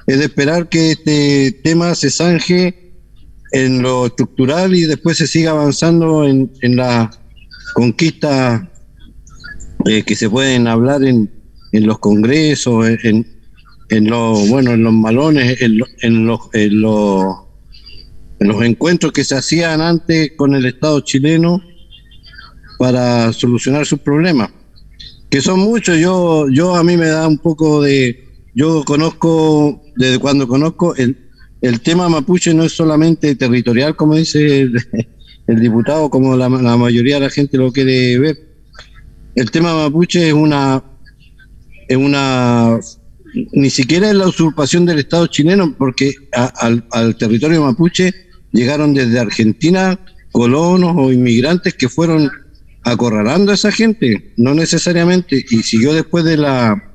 Es 0.06 0.18
de 0.18 0.24
esperar 0.24 0.68
que 0.68 0.92
este 0.92 1.52
tema 1.62 1.94
se 1.94 2.10
zanje 2.10 2.92
en 3.52 3.82
lo 3.82 4.06
estructural 4.06 4.74
y 4.74 4.82
después 4.82 5.18
se 5.18 5.26
siga 5.26 5.50
avanzando 5.50 6.26
en, 6.26 6.50
en 6.62 6.76
la 6.76 7.10
conquista 7.74 8.70
eh, 9.84 10.02
que 10.02 10.16
se 10.16 10.28
pueden 10.28 10.66
hablar 10.66 11.04
en, 11.04 11.30
en 11.72 11.86
los 11.86 11.98
congresos, 11.98 12.86
en, 13.02 13.26
en 13.90 14.06
los, 14.08 14.48
bueno, 14.48 14.72
en 14.72 14.82
los 14.82 14.92
malones, 14.92 15.60
en, 15.60 15.78
en, 16.00 16.26
los, 16.26 16.40
en, 16.52 16.80
los, 16.80 17.36
en 18.40 18.48
los 18.48 18.62
encuentros 18.62 19.12
que 19.12 19.24
se 19.24 19.36
hacían 19.36 19.80
antes 19.80 20.32
con 20.36 20.54
el 20.54 20.64
Estado 20.64 21.00
chileno 21.00 21.62
para 22.78 23.32
solucionar 23.32 23.86
sus 23.86 24.00
problemas, 24.00 24.50
que 25.32 25.40
son 25.40 25.58
muchos. 25.58 25.98
Yo, 25.98 26.48
yo 26.48 26.76
a 26.76 26.84
mí 26.84 26.96
me 26.96 27.06
da 27.06 27.26
un 27.26 27.38
poco 27.38 27.82
de, 27.82 28.24
yo 28.54 28.84
conozco, 28.84 29.82
desde 29.96 30.20
cuando 30.20 30.46
conozco, 30.46 30.94
el, 30.94 31.16
el 31.60 31.80
tema 31.80 32.08
mapuche 32.08 32.54
no 32.54 32.62
es 32.62 32.72
solamente 32.72 33.34
territorial, 33.34 33.96
como 33.96 34.14
dice 34.14 34.60
el, 34.60 34.72
diputado, 35.60 36.08
como 36.08 36.36
la, 36.36 36.48
la 36.48 36.76
mayoría 36.76 37.16
de 37.16 37.22
la 37.22 37.30
gente 37.30 37.56
lo 37.58 37.72
quiere 37.72 38.16
ver 38.20 38.52
el 39.34 39.50
tema 39.50 39.74
mapuche 39.74 40.28
es 40.28 40.34
una, 40.34 40.82
es 41.88 41.96
una, 41.96 42.78
ni 43.52 43.70
siquiera 43.70 44.10
es 44.10 44.14
la 44.14 44.28
usurpación 44.28 44.84
del 44.84 44.98
Estado 44.98 45.26
chileno, 45.26 45.74
porque 45.76 46.14
al, 46.32 47.16
territorio 47.16 47.62
mapuche 47.62 48.12
llegaron 48.52 48.92
desde 48.92 49.18
Argentina 49.18 49.98
colonos 50.30 50.94
o 50.96 51.12
inmigrantes 51.12 51.74
que 51.74 51.88
fueron 51.88 52.30
acorralando 52.84 53.52
a 53.52 53.54
esa 53.54 53.72
gente, 53.72 54.32
no 54.36 54.54
necesariamente, 54.54 55.44
y 55.50 55.62
siguió 55.62 55.92
después 55.92 56.24
de 56.24 56.36
la 56.36 56.92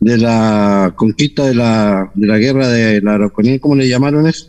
de 0.00 0.16
la 0.16 0.94
conquista 0.96 1.46
de 1.46 1.54
la, 1.54 2.10
de 2.14 2.26
la 2.26 2.38
guerra 2.38 2.68
de 2.68 3.02
la 3.02 3.14
Araucanía, 3.14 3.60
¿cómo 3.60 3.76
le 3.76 3.88
llamaron 3.88 4.26
eso? 4.26 4.48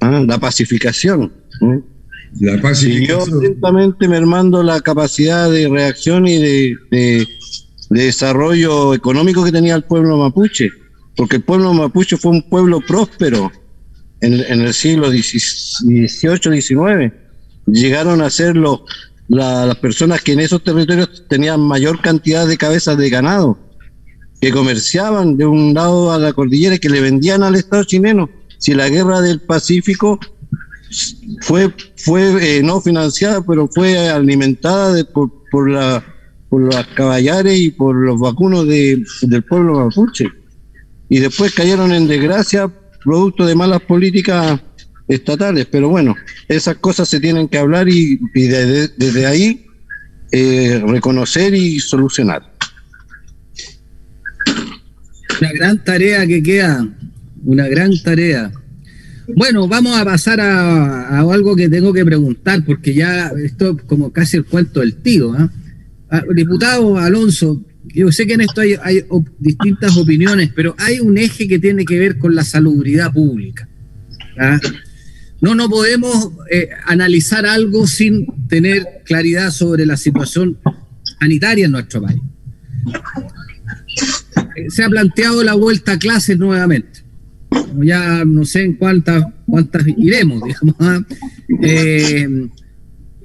Ah, 0.00 0.22
la 0.26 0.38
pacificación. 0.38 1.32
La 2.40 2.60
paz 2.60 2.80
Siguió 2.80 3.24
lentamente 3.40 4.06
mermando 4.06 4.62
la 4.62 4.80
capacidad 4.80 5.50
de 5.50 5.68
reacción 5.68 6.28
y 6.28 6.38
de, 6.38 7.26
desarrollo 7.88 8.92
económico 8.92 9.42
que 9.42 9.50
tenía 9.50 9.74
el 9.74 9.84
pueblo 9.84 10.18
mapuche, 10.18 10.68
porque 11.16 11.36
el 11.36 11.42
pueblo 11.42 11.72
mapuche 11.72 12.18
fue 12.18 12.32
un 12.32 12.42
pueblo 12.42 12.80
próspero 12.86 13.50
en, 14.20 14.34
el 14.34 14.74
siglo 14.74 15.10
XVIII, 15.10 16.06
XIX. 16.60 17.12
Llegaron 17.66 18.20
a 18.20 18.28
ser 18.28 18.56
las 19.28 19.76
personas 19.76 20.22
que 20.22 20.32
en 20.32 20.40
esos 20.40 20.64
territorios 20.64 21.24
tenían 21.28 21.60
mayor 21.60 22.00
cantidad 22.00 22.46
de 22.46 22.56
cabezas 22.56 22.96
de 22.96 23.10
ganado, 23.10 23.58
que 24.40 24.50
comerciaban 24.50 25.36
de 25.36 25.46
un 25.46 25.74
lado 25.74 26.12
a 26.12 26.18
la 26.18 26.32
cordillera 26.32 26.76
y 26.76 26.78
que 26.78 26.88
le 26.88 27.00
vendían 27.00 27.42
al 27.42 27.56
Estado 27.56 27.84
chileno. 27.84 28.30
Si 28.58 28.74
la 28.74 28.88
guerra 28.88 29.20
del 29.20 29.40
Pacífico 29.40 30.18
fue, 31.42 31.72
fue 31.96 32.58
eh, 32.58 32.62
no 32.62 32.80
financiada, 32.80 33.44
pero 33.44 33.68
fue 33.68 34.08
alimentada 34.08 34.94
de, 34.94 35.04
por, 35.04 35.30
por, 35.50 35.70
la, 35.70 36.02
por 36.48 36.72
las 36.72 36.86
caballares 36.88 37.58
y 37.58 37.70
por 37.70 37.94
los 37.94 38.18
vacunos 38.18 38.66
de, 38.66 39.04
del 39.22 39.44
pueblo 39.44 39.74
mapuche. 39.74 40.26
Y 41.10 41.20
después 41.20 41.54
cayeron 41.54 41.92
en 41.92 42.08
desgracia 42.08 42.72
producto 43.04 43.46
de 43.46 43.54
malas 43.54 43.80
políticas 43.82 44.60
estatales. 45.08 45.66
Pero 45.66 45.88
bueno, 45.88 46.14
esas 46.48 46.76
cosas 46.76 47.08
se 47.08 47.20
tienen 47.20 47.48
que 47.48 47.58
hablar 47.58 47.88
y, 47.88 48.18
desde, 48.34 49.26
ahí 49.26 49.66
eh, 50.30 50.82
reconocer 50.86 51.54
y 51.54 51.80
solucionar. 51.80 52.52
Una 55.40 55.52
gran 55.52 55.84
tarea 55.84 56.26
que 56.26 56.42
queda, 56.42 56.88
una 57.44 57.68
gran 57.68 57.92
tarea. 58.02 58.52
Bueno, 59.36 59.68
vamos 59.68 59.96
a 59.96 60.04
pasar 60.04 60.40
a, 60.40 61.18
algo 61.20 61.54
que 61.54 61.68
tengo 61.68 61.92
que 61.92 62.04
preguntar, 62.04 62.64
porque 62.64 62.94
ya 62.94 63.30
esto 63.42 63.76
es 63.76 63.82
como 63.84 64.12
casi 64.12 64.38
el 64.38 64.44
cuento 64.44 64.80
del 64.80 64.96
tío. 64.96 65.32
¿ah? 65.34 65.50
ah 66.10 66.22
diputado 66.34 66.98
Alonso, 66.98 67.62
yo 67.94 68.10
sé 68.10 68.26
que 68.26 68.34
en 68.34 68.42
esto 68.42 68.60
hay, 68.60 69.04
distintas 69.38 69.96
opiniones, 69.96 70.50
pero 70.54 70.74
hay 70.78 71.00
un 71.00 71.18
eje 71.18 71.46
que 71.46 71.58
tiene 71.58 71.84
que 71.84 71.98
ver 71.98 72.18
con 72.18 72.34
la 72.34 72.44
salubridad 72.44 73.12
pública. 73.12 73.68
No, 75.40 75.54
no 75.54 75.68
podemos 75.68 76.30
eh, 76.50 76.70
analizar 76.86 77.46
algo 77.46 77.86
sin 77.86 78.26
tener 78.48 79.02
claridad 79.04 79.50
sobre 79.50 79.86
la 79.86 79.96
situación 79.96 80.58
sanitaria 81.20 81.66
en 81.66 81.72
nuestro 81.72 82.02
país. 82.02 82.20
Eh, 84.56 84.70
se 84.70 84.84
ha 84.84 84.88
planteado 84.88 85.44
la 85.44 85.54
vuelta 85.54 85.92
a 85.92 85.98
clases 85.98 86.38
nuevamente. 86.38 87.04
Ya 87.76 88.24
no 88.24 88.44
sé 88.44 88.62
en 88.64 88.74
cuántas, 88.74 89.24
cuántas 89.46 89.86
iremos, 89.96 90.42
digamos. 90.44 90.74
¿ah? 90.80 91.00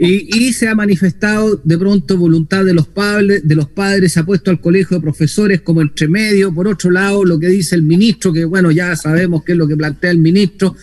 Y, 0.05 0.51
se 0.51 0.67
ha 0.67 0.75
manifestado 0.75 1.61
de 1.63 1.77
pronto 1.77 2.17
voluntad 2.17 2.65
de 2.65 2.73
los 2.73 2.87
padres, 2.87 3.47
de 3.47 3.55
los 3.55 3.69
padres, 3.69 4.11
se 4.11 4.19
ha 4.19 4.25
puesto 4.25 4.51
al 4.51 4.59
colegio 4.59 4.97
de 4.97 5.01
profesores 5.01 5.61
como 5.61 5.81
entremedio. 5.81 6.53
Por 6.53 6.67
otro 6.67 6.91
lado, 6.91 7.23
lo 7.23 7.39
que 7.39 7.47
dice 7.47 7.75
el 7.75 7.83
ministro, 7.83 8.33
que 8.33 8.43
bueno, 8.43 8.69
ya 8.71 8.95
sabemos 8.97 9.43
qué 9.45 9.53
es 9.53 9.57
lo 9.57 9.65
que 9.65 9.77
plantea 9.77 10.11
el 10.11 10.17
ministro, 10.17 10.75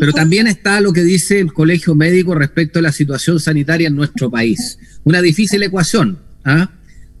pero 0.00 0.12
también 0.12 0.48
está 0.48 0.80
lo 0.80 0.92
que 0.92 1.04
dice 1.04 1.38
el 1.38 1.52
colegio 1.52 1.94
médico 1.94 2.34
respecto 2.34 2.80
a 2.80 2.82
la 2.82 2.90
situación 2.90 3.38
sanitaria 3.38 3.86
en 3.86 3.94
nuestro 3.94 4.30
país. 4.30 4.78
Una 5.04 5.22
difícil 5.22 5.62
ecuación. 5.62 6.18
¿ah? 6.44 6.70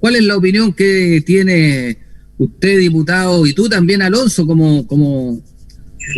¿Cuál 0.00 0.16
es 0.16 0.24
la 0.24 0.36
opinión 0.36 0.72
que 0.72 1.22
tiene 1.24 1.98
usted, 2.38 2.78
diputado, 2.80 3.46
y 3.46 3.52
tú 3.52 3.68
también, 3.68 4.02
Alonso, 4.02 4.46
como, 4.46 4.84
como, 4.86 5.40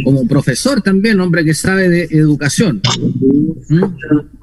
como 0.05 0.27
profesor 0.27 0.81
también, 0.81 1.21
hombre 1.21 1.45
que 1.45 1.53
sabe 1.53 1.91
de 1.91 2.09
educación? 2.11 2.81
¿Mm? 3.69 4.38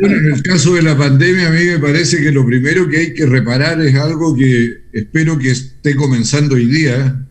En 0.00 0.34
el 0.34 0.42
caso 0.42 0.74
de 0.74 0.82
la 0.82 0.96
pandemia, 0.96 1.48
a 1.48 1.52
mí 1.52 1.64
me 1.64 1.78
parece 1.78 2.20
que 2.20 2.30
lo 2.30 2.44
primero 2.44 2.88
que 2.88 2.98
hay 2.98 3.14
que 3.14 3.26
reparar 3.26 3.80
es 3.80 3.94
algo 3.94 4.34
que 4.36 4.82
espero 4.92 5.38
que 5.38 5.50
esté 5.52 5.96
comenzando 5.96 6.54
hoy 6.54 6.66
día, 6.66 7.26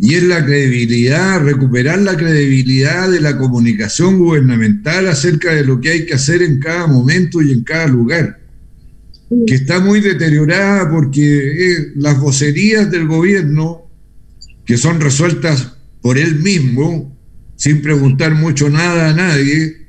y 0.00 0.14
es 0.14 0.22
la 0.22 0.44
credibilidad, 0.44 1.40
recuperar 1.42 1.98
la 2.00 2.16
credibilidad 2.16 3.10
de 3.10 3.20
la 3.20 3.36
comunicación 3.36 4.18
gubernamental 4.18 5.08
acerca 5.08 5.52
de 5.52 5.64
lo 5.64 5.80
que 5.80 5.90
hay 5.90 6.06
que 6.06 6.14
hacer 6.14 6.42
en 6.42 6.60
cada 6.60 6.86
momento 6.86 7.42
y 7.42 7.52
en 7.52 7.64
cada 7.64 7.86
lugar, 7.88 8.40
que 9.46 9.54
está 9.54 9.80
muy 9.80 10.00
deteriorada 10.00 10.90
porque 10.90 11.72
eh, 11.72 11.92
las 11.96 12.18
vocerías 12.18 12.90
del 12.90 13.06
gobierno, 13.06 13.90
que 14.64 14.76
son 14.76 15.00
resueltas 15.00 15.76
por 16.00 16.16
él 16.16 16.36
mismo, 16.36 17.16
sin 17.56 17.82
preguntar 17.82 18.34
mucho 18.34 18.70
nada 18.70 19.10
a 19.10 19.14
nadie, 19.14 19.87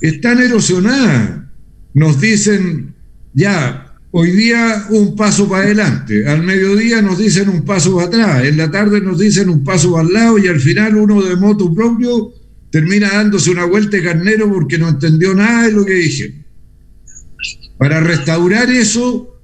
están 0.00 0.40
erosionadas. 0.40 1.42
Nos 1.94 2.20
dicen, 2.20 2.94
ya, 3.32 3.94
hoy 4.10 4.30
día 4.30 4.86
un 4.90 5.16
paso 5.16 5.48
para 5.48 5.64
adelante, 5.64 6.26
al 6.26 6.42
mediodía 6.42 7.02
nos 7.02 7.18
dicen 7.18 7.48
un 7.48 7.64
paso 7.64 7.94
para 7.94 8.08
atrás, 8.08 8.44
en 8.44 8.56
la 8.56 8.70
tarde 8.70 9.00
nos 9.00 9.18
dicen 9.18 9.48
un 9.48 9.64
paso 9.64 9.92
para 9.92 10.06
al 10.06 10.12
lado 10.12 10.38
y 10.38 10.48
al 10.48 10.60
final 10.60 10.96
uno 10.96 11.22
de 11.22 11.36
moto 11.36 11.72
propio 11.74 12.32
termina 12.70 13.10
dándose 13.10 13.50
una 13.50 13.64
vuelta 13.64 13.96
de 13.96 14.02
carnero 14.02 14.50
porque 14.50 14.78
no 14.78 14.88
entendió 14.88 15.34
nada 15.34 15.66
de 15.66 15.72
lo 15.72 15.84
que 15.84 15.94
dije. 15.94 16.44
Para 17.78 18.00
restaurar 18.00 18.70
eso 18.70 19.40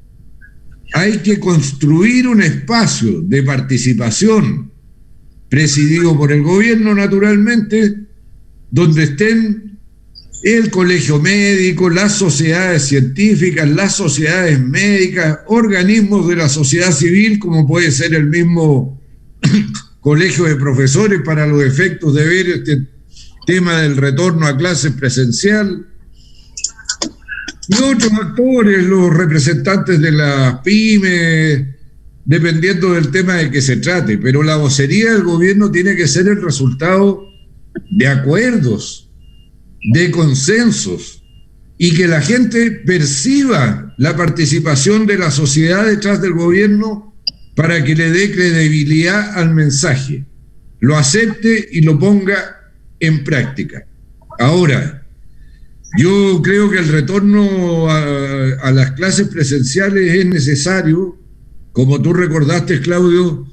hay 0.95 1.19
que 1.19 1.39
construir 1.39 2.29
un 2.29 2.43
espacio 2.43 3.23
de 3.23 3.43
participación 3.43 4.71
presidido 5.49 6.17
por 6.17 6.33
el 6.33 6.43
gobierno 6.43 6.95
naturalmente, 6.95 7.95
donde 8.71 9.05
estén 9.05 9.72
el 10.43 10.71
colegio 10.71 11.21
médico, 11.21 11.89
las 11.89 12.17
sociedades 12.17 12.83
científicas, 12.83 13.69
las 13.69 13.95
sociedades 13.95 14.61
médicas, 14.61 15.39
organismos 15.47 16.29
de 16.29 16.37
la 16.37 16.49
sociedad 16.49 16.91
civil, 16.91 17.39
como 17.39 17.67
puede 17.67 17.93
ser 17.93 18.15
el 18.15 18.27
mismo 18.27 19.01
colegio 20.01 20.45
de 20.45 20.57
profesores 20.57 21.21
para 21.25 21.47
los 21.47 21.63
efectos 21.63 22.15
de 22.15 22.25
ver 22.25 22.49
este 22.49 22.89
tema 23.47 23.83
del 23.83 23.97
retorno 23.97 24.47
a 24.47 24.57
clases 24.57 24.93
presencial, 24.93 25.87
y 27.69 27.75
otros 27.77 28.13
actores, 28.13 28.83
los 28.83 29.15
representantes 29.15 30.01
de 30.01 30.11
las 30.11 30.59
pymes, 30.63 31.67
dependiendo 32.25 32.95
del 32.95 33.13
tema 33.13 33.35
de 33.35 33.51
que 33.53 33.63
se 33.63 33.77
trate, 33.77 34.19
pero 34.19 34.43
la 34.43 34.57
vocería 34.57 35.13
del 35.13 35.23
gobierno 35.23 35.71
tiene 35.71 35.95
que 35.95 36.09
ser 36.09 36.27
el 36.27 36.43
resultado 36.43 37.25
de 37.91 38.09
acuerdos 38.09 39.12
de 39.85 40.11
consensos 40.11 41.23
y 41.79 41.95
que 41.95 42.07
la 42.07 42.21
gente 42.21 42.71
perciba 42.71 43.95
la 43.99 44.17
participación 44.17 45.07
de 45.07 45.19
la 45.19 45.31
sociedad 45.31 45.87
detrás 45.87 46.23
del 46.23 46.35
gobierno 46.35 47.15
para 47.55 47.85
que 47.85 47.95
le 47.95 48.11
dé 48.11 48.33
credibilidad 48.33 49.37
al 49.37 49.55
mensaje, 49.55 50.25
lo 50.81 50.97
acepte 50.97 51.69
y 51.73 51.83
lo 51.83 51.99
ponga 51.99 52.73
en 53.01 53.25
práctica. 53.25 53.87
Ahora, 54.39 55.07
yo 55.99 56.41
creo 56.43 56.71
que 56.71 56.79
el 56.79 56.89
retorno 56.89 57.91
a, 57.91 58.71
las 58.71 58.93
clases 58.93 59.29
presenciales 59.29 60.15
es 60.15 60.27
necesario, 60.27 61.19
como 61.73 62.01
tú 62.01 62.15
recordaste, 62.15 62.81
Claudio, 62.81 63.52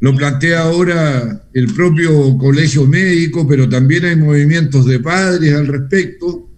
lo 0.00 0.14
plantea 0.14 0.60
ahora 0.60 1.48
el 1.54 1.72
propio 1.72 2.36
colegio 2.36 2.86
médico, 2.86 3.46
pero 3.48 3.68
también 3.68 4.04
hay 4.04 4.16
movimientos 4.16 4.86
de 4.86 5.00
padres 5.00 5.54
al 5.54 5.66
respecto. 5.66 6.50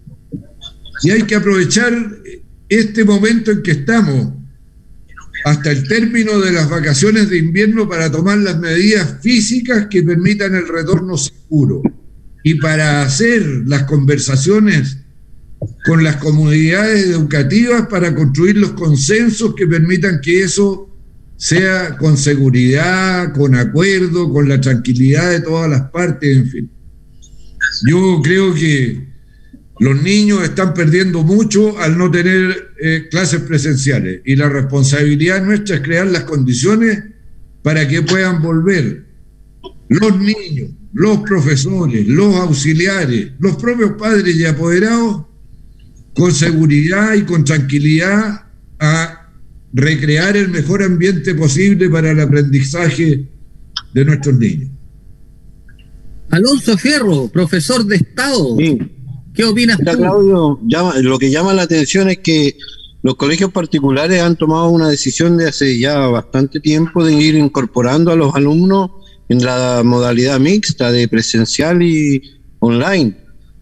Y 1.03 1.11
hay 1.11 1.23
que 1.23 1.35
aprovechar 1.35 1.93
este 2.67 3.05
momento 3.05 3.51
en 3.51 3.63
que 3.63 3.71
estamos, 3.71 4.33
hasta 5.45 5.71
el 5.71 5.87
término 5.87 6.39
de 6.39 6.51
las 6.51 6.69
vacaciones 6.69 7.29
de 7.29 7.37
invierno, 7.37 7.87
para 7.87 8.11
tomar 8.11 8.39
las 8.39 8.59
medidas 8.59 9.17
físicas 9.21 9.87
que 9.89 10.03
permitan 10.03 10.53
el 10.55 10.67
retorno 10.67 11.17
seguro 11.17 11.81
y 12.43 12.55
para 12.55 13.03
hacer 13.03 13.41
las 13.65 13.83
conversaciones 13.83 14.97
con 15.85 16.03
las 16.03 16.17
comunidades 16.17 17.07
educativas 17.07 17.87
para 17.87 18.13
construir 18.13 18.57
los 18.57 18.71
consensos 18.71 19.55
que 19.55 19.67
permitan 19.67 20.19
que 20.21 20.43
eso 20.43 20.88
sea 21.39 21.95
con 21.95 22.17
seguridad, 22.17 23.31
con 23.33 23.55
acuerdo, 23.55 24.31
con 24.31 24.49
la 24.49 24.59
tranquilidad 24.59 25.31
de 25.31 25.39
todas 25.39 25.69
las 25.69 25.89
partes, 25.89 26.35
en 26.35 26.49
fin. 26.49 26.71
Yo 27.89 28.21
creo 28.21 28.53
que 28.53 29.07
los 29.79 30.03
niños 30.03 30.43
están 30.43 30.73
perdiendo 30.73 31.23
mucho 31.23 31.79
al 31.79 31.97
no 31.97 32.11
tener 32.11 32.73
eh, 32.81 33.07
clases 33.09 33.39
presenciales 33.43 34.19
y 34.25 34.35
la 34.35 34.49
responsabilidad 34.49 35.41
nuestra 35.41 35.77
es 35.77 35.81
crear 35.81 36.07
las 36.07 36.25
condiciones 36.25 37.05
para 37.63 37.87
que 37.87 38.01
puedan 38.01 38.41
volver 38.41 39.05
los 39.87 40.19
niños, 40.19 40.71
los 40.91 41.19
profesores, 41.19 42.05
los 42.05 42.35
auxiliares, 42.35 43.31
los 43.39 43.55
propios 43.55 43.93
padres 43.93 44.35
y 44.35 44.43
apoderados 44.43 45.25
con 46.13 46.33
seguridad 46.33 47.13
y 47.13 47.21
con 47.21 47.45
tranquilidad 47.45 48.43
a 48.77 49.18
recrear 49.73 50.35
el 50.35 50.49
mejor 50.49 50.83
ambiente 50.83 51.35
posible 51.35 51.89
para 51.89 52.11
el 52.11 52.19
aprendizaje 52.19 53.27
de 53.93 54.05
nuestros 54.05 54.37
niños. 54.37 54.69
Alonso 56.31 56.77
Fierro, 56.77 57.27
profesor 57.27 57.85
de 57.85 57.97
Estado. 57.97 58.57
¿Qué 59.33 59.43
opinas 59.45 59.77
tú? 59.77 59.83
Claudio, 59.83 60.59
lo 61.01 61.19
que 61.19 61.31
llama 61.31 61.53
la 61.53 61.63
atención 61.63 62.09
es 62.09 62.19
que 62.19 62.55
los 63.01 63.15
colegios 63.15 63.51
particulares 63.51 64.21
han 64.21 64.35
tomado 64.35 64.69
una 64.69 64.89
decisión 64.89 65.37
de 65.37 65.47
hace 65.47 65.79
ya 65.79 65.97
bastante 66.07 66.59
tiempo 66.59 67.03
de 67.03 67.13
ir 67.13 67.35
incorporando 67.35 68.11
a 68.11 68.15
los 68.15 68.35
alumnos 68.35 68.91
en 69.29 69.43
la 69.43 69.81
modalidad 69.85 70.39
mixta 70.39 70.91
de 70.91 71.07
presencial 71.07 71.81
y 71.81 72.21
online. 72.59 73.15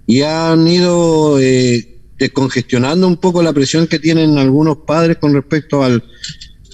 Y 0.08 0.22
han 0.22 0.68
ido 0.68 1.40
eh, 1.40 1.97
descongestionando 2.18 3.08
un 3.08 3.18
poco 3.18 3.42
la 3.42 3.54
presión 3.54 3.88
que 3.88 4.00
tienen 4.00 4.38
algunos 4.38 4.78
padres 4.78 5.18
con 5.18 5.34
respecto 5.34 5.84
al, 5.84 6.04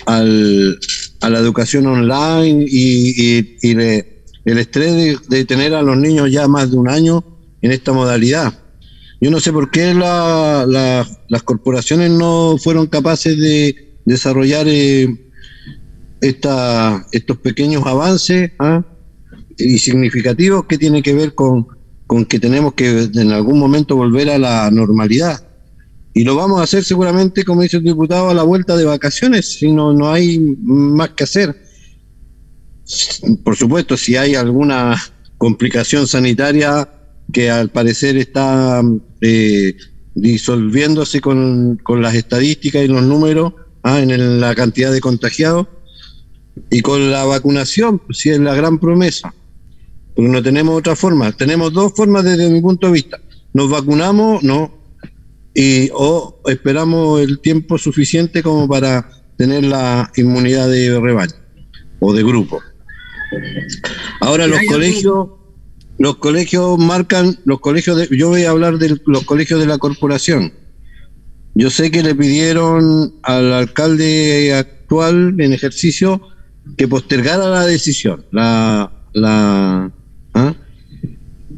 al 0.06 0.79
a 1.23 1.29
la 1.29 1.39
educación 1.39 1.88
online 1.88 2.65
y, 2.67 3.39
y, 3.62 3.71
el 3.71 4.58
estrés 4.58 5.21
de, 5.29 5.45
tener 5.45 5.73
a 5.73 5.82
los 5.82 5.95
niños 5.95 6.29
ya 6.29 6.49
más 6.49 6.69
de 6.69 6.77
un 6.77 6.89
año 6.89 7.23
en 7.62 7.71
esta 7.71 7.93
modalidad. 7.93 8.53
Yo 9.21 9.32
no 9.32 9.39
sé 9.39 9.53
por 9.53 9.71
qué 9.71 9.93
la, 9.93 10.65
las 11.29 11.43
corporaciones 11.43 12.12
no 12.12 12.58
fueron 12.62 12.88
capaces 12.88 13.39
de 13.39 13.95
desarrollar 14.03 14.65
eh, 14.67 15.08
esta, 16.19 17.08
estos 17.13 17.38
pequeños 17.38 17.86
avances 17.86 18.51
¿ah? 18.60 18.84
y 19.58 19.77
significativos 19.77 20.65
que 20.65 20.77
tienen 20.77 21.01
que 21.01 21.13
ver 21.13 21.34
con, 21.34 21.67
con 22.07 22.25
que 22.25 22.39
tenemos 22.39 22.73
que 22.73 23.09
en 23.13 23.31
algún 23.31 23.59
momento 23.59 23.95
volver 23.95 24.29
a 24.29 24.37
la 24.37 24.69
normalidad. 24.71 25.45
Y 26.13 26.23
lo 26.23 26.35
vamos 26.35 26.59
a 26.59 26.63
hacer 26.63 26.83
seguramente, 26.83 27.43
como 27.43 27.63
dice 27.63 27.77
el 27.77 27.83
diputado, 27.83 28.29
a 28.29 28.33
la 28.33 28.43
vuelta 28.43 28.77
de 28.77 28.85
vacaciones, 28.85 29.55
si 29.57 29.71
no, 29.71 29.93
no 29.93 30.11
hay 30.11 30.39
más 30.61 31.09
que 31.09 31.23
hacer. 31.23 31.63
Por 33.43 33.55
supuesto, 33.55 33.97
si 33.97 34.15
hay 34.15 34.35
alguna 34.35 35.01
complicación 35.37 36.07
sanitaria 36.07 36.87
que 37.31 37.49
al 37.49 37.69
parecer 37.69 38.17
está 38.17 38.83
eh, 39.21 39.75
disolviéndose 40.15 41.21
con, 41.21 41.81
las 41.99 42.15
estadísticas 42.15 42.83
y 42.83 42.87
los 42.87 43.03
números 43.03 43.53
ah, 43.81 43.99
en 43.99 44.39
la 44.39 44.53
cantidad 44.55 44.91
de 44.91 45.01
contagiados 45.01 45.67
y 46.69 46.81
con 46.81 47.11
la 47.11 47.25
vacunación, 47.25 47.99
pues 47.99 48.19
sí 48.19 48.29
es 48.29 48.39
la 48.39 48.53
gran 48.53 48.79
promesa, 48.79 49.33
porque 50.15 50.30
no 50.30 50.43
tenemos 50.43 50.78
otra 50.78 50.95
forma. 50.95 51.32
Tenemos 51.32 51.73
dos 51.73 51.93
formas 51.93 52.23
desde 52.23 52.49
mi 52.49 52.62
punto 52.62 52.88
de 52.88 52.93
vista. 52.93 53.19
Nos 53.54 53.69
vacunamos, 53.69 54.43
no, 54.43 54.84
y 55.54 55.89
o 55.93 56.41
esperamos 56.47 57.21
el 57.21 57.39
tiempo 57.39 57.78
suficiente 57.78 58.41
como 58.41 58.67
para 58.67 59.10
tener 59.38 59.63
la 59.63 60.12
inmunidad 60.15 60.69
de 60.69 60.99
rebaño 60.99 61.34
o 61.99 62.13
de 62.13 62.23
grupo. 62.23 62.62
Ahora 64.19 64.47
los 64.47 64.60
colegios, 64.67 65.30
los 65.97 66.17
colegios 66.17 66.78
marcan, 66.80 67.39
los 67.45 67.60
colegios 67.60 67.97
de, 67.97 68.17
yo 68.17 68.30
voy 68.30 68.45
a 68.45 68.52
hablar 68.52 68.78
de 68.78 68.99
los 69.06 69.23
colegios 69.26 69.60
de 69.60 69.67
la 69.67 69.78
corporación. 69.78 70.54
Yo 71.56 71.69
sé 71.69 71.91
que 71.91 72.02
le 72.02 72.15
pidieron 72.15 73.13
al 73.21 73.54
alcalde 73.54 74.54
actual 74.56 75.36
en 75.39 75.54
ejercicio 75.54 76.21
que 76.78 76.88
postergara 76.88 77.47
la 77.49 77.65
decisión, 77.65 78.26
la, 78.32 78.91
la, 79.13 79.91
¿ah? 80.33 80.55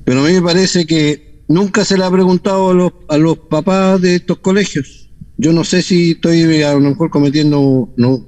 pero 0.04 0.22
a 0.22 0.28
mí 0.28 0.34
me 0.34 0.42
parece 0.42 0.86
que 0.86 1.44
nunca 1.48 1.86
se 1.86 1.98
le 1.98 2.04
ha 2.04 2.12
preguntado 2.12 2.70
a 2.70 2.74
los, 2.74 2.92
a 3.10 3.18
los 3.18 3.38
papás 3.38 4.02
de 4.02 4.16
estos 4.16 4.40
colegios. 4.40 5.10
Yo 5.38 5.52
no 5.52 5.64
sé 5.64 5.82
si 5.82 6.12
estoy 6.12 6.62
a 6.64 6.74
lo 6.74 6.80
mejor 6.80 7.10
cometiendo, 7.10 7.94
no, 7.98 8.26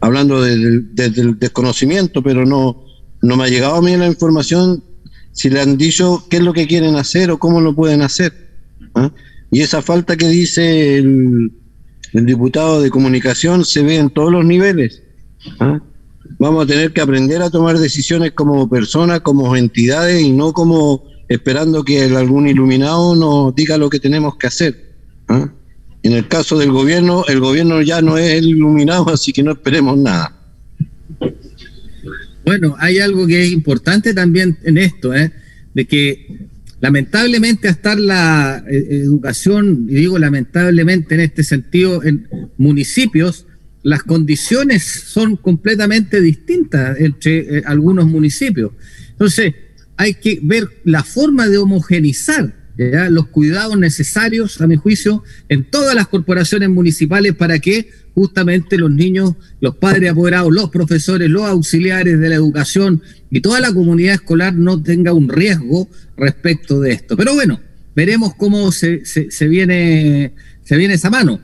hablando 0.00 0.42
del 0.42 1.38
desconocimiento, 1.38 2.22
pero 2.22 2.46
no, 2.46 2.84
no 3.22 3.36
me 3.36 3.44
ha 3.44 3.48
llegado 3.48 3.76
a 3.76 3.82
mí 3.82 3.96
la 3.96 4.06
información 4.06 4.84
si 5.32 5.50
le 5.50 5.60
han 5.60 5.76
dicho 5.76 6.24
qué 6.28 6.38
es 6.38 6.42
lo 6.42 6.52
que 6.52 6.66
quieren 6.66 6.96
hacer 6.96 7.30
o 7.30 7.38
cómo 7.38 7.60
lo 7.60 7.74
pueden 7.74 8.02
hacer. 8.02 8.32
¿ah? 8.94 9.12
Y 9.50 9.60
esa 9.60 9.82
falta 9.82 10.16
que 10.16 10.28
dice 10.28 10.98
el, 10.98 11.52
el, 12.12 12.26
diputado 12.26 12.80
de 12.80 12.90
comunicación 12.90 13.64
se 13.64 13.82
ve 13.82 13.96
en 13.96 14.10
todos 14.10 14.32
los 14.32 14.44
niveles. 14.44 15.02
¿ah? 15.60 15.80
Vamos 16.38 16.64
a 16.64 16.66
tener 16.66 16.92
que 16.92 17.00
aprender 17.00 17.42
a 17.42 17.50
tomar 17.50 17.78
decisiones 17.78 18.32
como 18.32 18.68
personas, 18.68 19.20
como 19.20 19.56
entidades 19.56 20.22
y 20.22 20.30
no 20.30 20.52
como 20.52 21.04
esperando 21.28 21.84
que 21.84 22.02
algún 22.04 22.48
iluminado 22.48 23.14
nos 23.14 23.54
diga 23.54 23.76
lo 23.76 23.90
que 23.90 24.00
tenemos 24.00 24.36
que 24.36 24.46
hacer. 24.46 24.94
¿ah? 25.28 25.52
En 26.02 26.12
el 26.12 26.28
caso 26.28 26.58
del 26.58 26.70
gobierno, 26.70 27.24
el 27.28 27.40
gobierno 27.40 27.82
ya 27.82 28.00
no 28.00 28.16
es 28.16 28.34
el 28.34 28.48
iluminado, 28.48 29.08
así 29.12 29.32
que 29.32 29.42
no 29.42 29.52
esperemos 29.52 29.96
nada. 29.98 30.34
Bueno, 32.44 32.76
hay 32.78 32.98
algo 32.98 33.26
que 33.26 33.42
es 33.42 33.52
importante 33.52 34.14
también 34.14 34.58
en 34.62 34.78
esto, 34.78 35.14
¿eh? 35.14 35.32
de 35.74 35.86
que 35.86 36.48
lamentablemente 36.80 37.68
hasta 37.68 37.94
la 37.94 38.64
eh, 38.70 38.86
educación, 38.90 39.86
y 39.88 39.96
digo 39.96 40.18
lamentablemente 40.18 41.14
en 41.14 41.20
este 41.20 41.44
sentido, 41.44 42.02
en 42.04 42.26
municipios, 42.56 43.44
las 43.88 44.02
condiciones 44.02 44.84
son 44.84 45.36
completamente 45.36 46.20
distintas 46.20 47.00
entre 47.00 47.38
eh, 47.38 47.62
algunos 47.64 48.06
municipios. 48.06 48.72
Entonces, 49.10 49.54
hay 49.96 50.14
que 50.14 50.40
ver 50.42 50.68
la 50.84 51.02
forma 51.02 51.48
de 51.48 51.56
homogenizar 51.56 52.54
los 53.10 53.26
cuidados 53.26 53.76
necesarios, 53.76 54.60
a 54.60 54.68
mi 54.68 54.76
juicio, 54.76 55.24
en 55.48 55.64
todas 55.64 55.96
las 55.96 56.06
corporaciones 56.06 56.68
municipales 56.68 57.34
para 57.34 57.58
que 57.58 57.90
justamente 58.14 58.78
los 58.78 58.92
niños, 58.92 59.34
los 59.60 59.76
padres 59.76 60.12
apoderados, 60.12 60.52
los 60.52 60.70
profesores, 60.70 61.28
los 61.28 61.42
auxiliares 61.42 62.20
de 62.20 62.28
la 62.28 62.36
educación 62.36 63.02
y 63.30 63.40
toda 63.40 63.58
la 63.58 63.72
comunidad 63.72 64.14
escolar 64.14 64.54
no 64.54 64.80
tenga 64.80 65.12
un 65.12 65.28
riesgo 65.28 65.88
respecto 66.16 66.78
de 66.80 66.92
esto. 66.92 67.16
Pero 67.16 67.34
bueno, 67.34 67.60
veremos 67.96 68.34
cómo 68.36 68.70
se, 68.70 69.04
se, 69.04 69.48
viene, 69.48 70.34
se 70.62 70.76
viene 70.76 70.94
esa 70.94 71.10
mano. 71.10 71.40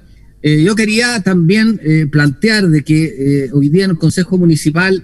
Eh, 0.46 0.62
yo 0.62 0.74
quería 0.74 1.22
también 1.22 1.80
eh, 1.83 2.07
plantear 2.07 2.68
de 2.68 2.85
que 2.85 3.04
eh, 3.46 3.50
hoy 3.54 3.70
día 3.70 3.87
en 3.87 3.92
el 3.92 3.96
Consejo 3.96 4.37
Municipal 4.37 5.02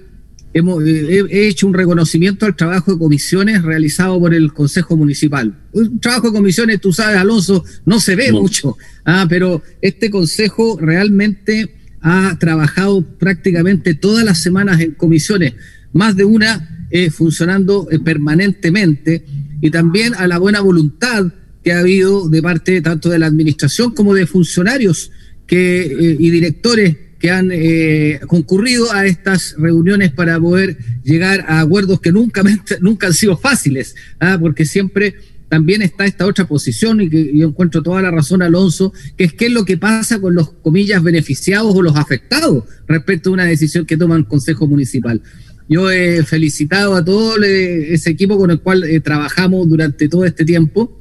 hemos, 0.52 0.84
he 0.84 1.48
hecho 1.48 1.66
un 1.66 1.72
reconocimiento 1.72 2.44
al 2.44 2.54
trabajo 2.54 2.92
de 2.92 2.98
comisiones 2.98 3.62
realizado 3.62 4.20
por 4.20 4.34
el 4.34 4.52
Consejo 4.52 4.98
Municipal. 4.98 5.58
Un 5.72 5.98
trabajo 5.98 6.26
de 6.26 6.36
comisiones, 6.36 6.78
tú 6.82 6.92
sabes, 6.92 7.16
Alonso, 7.16 7.64
no 7.86 8.00
se 8.00 8.16
ve 8.16 8.30
mucho, 8.32 8.76
ah, 9.06 9.24
pero 9.30 9.62
este 9.80 10.10
Consejo 10.10 10.78
realmente 10.78 11.74
ha 12.02 12.36
trabajado 12.38 13.00
prácticamente 13.16 13.94
todas 13.94 14.26
las 14.26 14.42
semanas 14.42 14.78
en 14.82 14.90
comisiones, 14.90 15.54
más 15.94 16.16
de 16.16 16.26
una 16.26 16.86
funcionando 17.12 17.88
permanentemente, 18.04 19.24
y 19.62 19.70
también 19.70 20.12
a 20.16 20.26
la 20.26 20.36
buena 20.36 20.60
voluntad 20.60 21.32
que 21.64 21.72
ha 21.72 21.78
habido 21.78 22.28
de 22.28 22.42
parte 22.42 22.82
tanto 22.82 23.08
de 23.08 23.18
la 23.18 23.26
administración 23.26 23.94
como 23.94 24.12
de 24.12 24.26
funcionarios 24.26 25.10
que, 25.50 26.16
y 26.16 26.30
directores 26.30 26.96
que 27.18 27.32
han 27.32 27.50
eh, 27.52 28.20
concurrido 28.28 28.92
a 28.92 29.04
estas 29.04 29.56
reuniones 29.58 30.12
para 30.12 30.38
poder 30.38 30.78
llegar 31.02 31.44
a 31.48 31.60
acuerdos 31.60 32.00
que 32.00 32.12
nunca, 32.12 32.44
nunca 32.80 33.08
han 33.08 33.14
sido 33.14 33.36
fáciles, 33.36 33.96
¿ah? 34.20 34.38
porque 34.40 34.64
siempre 34.64 35.16
también 35.48 35.82
está 35.82 36.06
esta 36.06 36.24
otra 36.24 36.46
posición 36.46 37.00
y 37.00 37.10
que 37.10 37.36
yo 37.36 37.48
encuentro 37.48 37.82
toda 37.82 38.00
la 38.00 38.12
razón, 38.12 38.42
Alonso, 38.42 38.92
que 39.16 39.24
es 39.24 39.32
qué 39.32 39.46
es 39.46 39.52
lo 39.52 39.64
que 39.64 39.76
pasa 39.76 40.20
con 40.20 40.36
los 40.36 40.52
comillas 40.52 41.02
beneficiados 41.02 41.74
o 41.74 41.82
los 41.82 41.96
afectados 41.96 42.62
respecto 42.86 43.30
a 43.30 43.32
una 43.32 43.44
decisión 43.44 43.86
que 43.86 43.96
toma 43.96 44.14
el 44.14 44.28
Consejo 44.28 44.68
Municipal. 44.68 45.20
Yo 45.68 45.90
he 45.90 46.22
felicitado 46.22 46.94
a 46.94 47.04
todo 47.04 47.42
ese 47.42 48.10
equipo 48.10 48.38
con 48.38 48.52
el 48.52 48.60
cual 48.60 48.84
eh, 48.84 49.00
trabajamos 49.00 49.68
durante 49.68 50.08
todo 50.08 50.24
este 50.24 50.44
tiempo. 50.44 50.96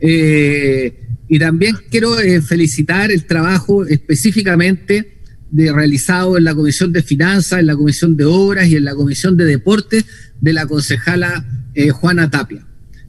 Eh, 0.00 1.05
y 1.28 1.38
también 1.38 1.76
quiero 1.90 2.14
felicitar 2.46 3.10
el 3.10 3.26
trabajo 3.26 3.84
específicamente 3.84 5.16
de, 5.50 5.72
realizado 5.72 6.36
en 6.36 6.44
la 6.44 6.54
Comisión 6.54 6.92
de 6.92 7.02
Finanzas, 7.02 7.60
en 7.60 7.66
la 7.66 7.76
Comisión 7.76 8.16
de 8.16 8.24
Obras 8.24 8.68
y 8.68 8.76
en 8.76 8.84
la 8.84 8.94
Comisión 8.94 9.36
de 9.36 9.44
Deportes 9.44 10.04
de 10.40 10.52
la 10.52 10.66
concejala 10.66 11.44
eh, 11.74 11.90
Juana 11.90 12.30
Tapia. 12.30 12.66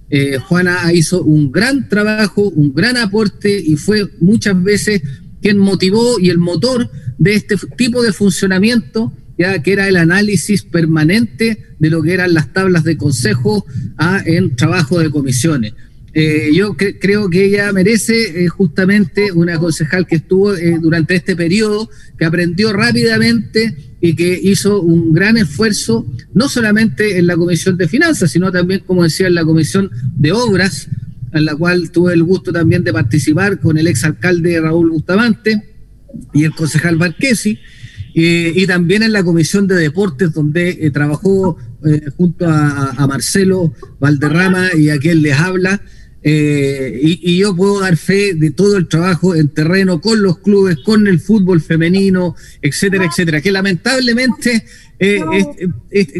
Eh, 0.10 0.38
Juana 0.38 0.94
hizo 0.94 1.24
un 1.24 1.52
gran 1.52 1.90
trabajo, 1.90 2.50
un 2.50 2.74
gran 2.74 2.98
aporte 2.98 3.60
y 3.60 3.76
fue 3.76 4.10
muchas 4.20 4.62
veces 4.62 5.02
quien 5.42 5.58
motivó 5.58 6.20
y 6.20 6.30
el 6.30 6.38
motor 6.38 6.90
de 7.18 7.36
este 7.36 7.56
tipo 7.78 8.02
de 8.02 8.14
funcionamiento, 8.14 9.14
ya 9.38 9.62
que 9.62 9.74
era 9.74 9.88
el 9.88 9.98
análisis 9.98 10.64
permanente 10.64 11.76
de 11.80 11.90
lo 11.90 12.02
que 12.02 12.14
eran 12.14 12.34
las 12.34 12.54
tablas 12.54 12.84
de 12.84 12.98
consejo 12.98 13.66
a, 13.98 14.22
en 14.26 14.56
trabajo 14.56 15.00
de 15.00 15.10
comisiones. 15.10 15.74
Eh, 16.20 16.50
yo 16.52 16.76
creo 16.76 17.30
que 17.30 17.46
ella 17.46 17.72
merece 17.72 18.44
eh, 18.44 18.48
justamente 18.48 19.32
una 19.32 19.60
concejal 19.60 20.08
que 20.08 20.16
estuvo 20.16 20.56
eh, 20.56 20.80
durante 20.82 21.14
este 21.14 21.36
periodo, 21.36 21.92
que 22.18 22.26
aprendió 22.26 22.74
rápidamente 22.74 23.78
y 24.02 24.16
que 24.16 24.40
hizo 24.42 24.82
un 24.82 25.14
gran 25.14 25.38
esfuerzo, 25.38 26.08
no 26.34 26.50
solamente 26.50 27.20
en 27.20 27.28
la 27.28 27.36
Comisión 27.38 27.78
de 27.78 27.88
Finanzas, 27.88 28.32
sino 28.32 28.52
también, 28.52 28.80
como 28.80 29.04
decía, 29.04 29.28
en 29.28 29.36
la 29.36 29.46
Comisión 29.46 29.92
de 30.16 30.32
Obras, 30.32 30.88
en 31.34 31.46
la 31.46 31.56
cual 31.56 31.92
tuve 31.92 32.14
el 32.14 32.24
gusto 32.24 32.52
también 32.52 32.84
de 32.84 32.94
participar 32.94 33.60
con 33.60 33.78
el 33.78 33.86
exalcalde 33.86 34.60
Raúl 34.60 34.90
Bustamante 34.90 35.62
y 36.34 36.46
el 36.46 36.56
concejal 36.56 36.98
Marquesi, 36.98 37.60
y 38.20 38.66
también 38.66 39.04
en 39.04 39.14
la 39.14 39.24
Comisión 39.24 39.68
de 39.68 39.76
Deportes, 39.76 40.34
donde 40.34 40.90
trabajó 40.92 41.58
junto 42.16 42.50
a, 42.50 42.90
a 42.98 43.06
Marcelo 43.06 43.76
Valderrama 44.00 44.70
y 44.76 44.90
a 44.90 44.98
quien 44.98 45.22
les 45.22 45.38
habla, 45.38 45.80
eh, 46.24 47.00
y, 47.02 47.38
yo 47.38 47.56
puedo 47.56 47.80
dar 47.80 47.96
fe 47.96 48.34
de 48.34 48.52
todo 48.52 48.78
el 48.78 48.88
trabajo 48.88 49.36
en 49.36 49.50
terreno 49.50 50.02
con 50.02 50.22
los 50.22 50.40
clubes, 50.40 50.78
con 50.84 51.08
el 51.08 51.20
fútbol 51.20 51.62
femenino, 51.62 52.36
etcétera, 52.62 53.06
etcétera, 53.06 53.40
que 53.40 53.52
lamentablemente 53.52 54.66
eh, 55.00 55.22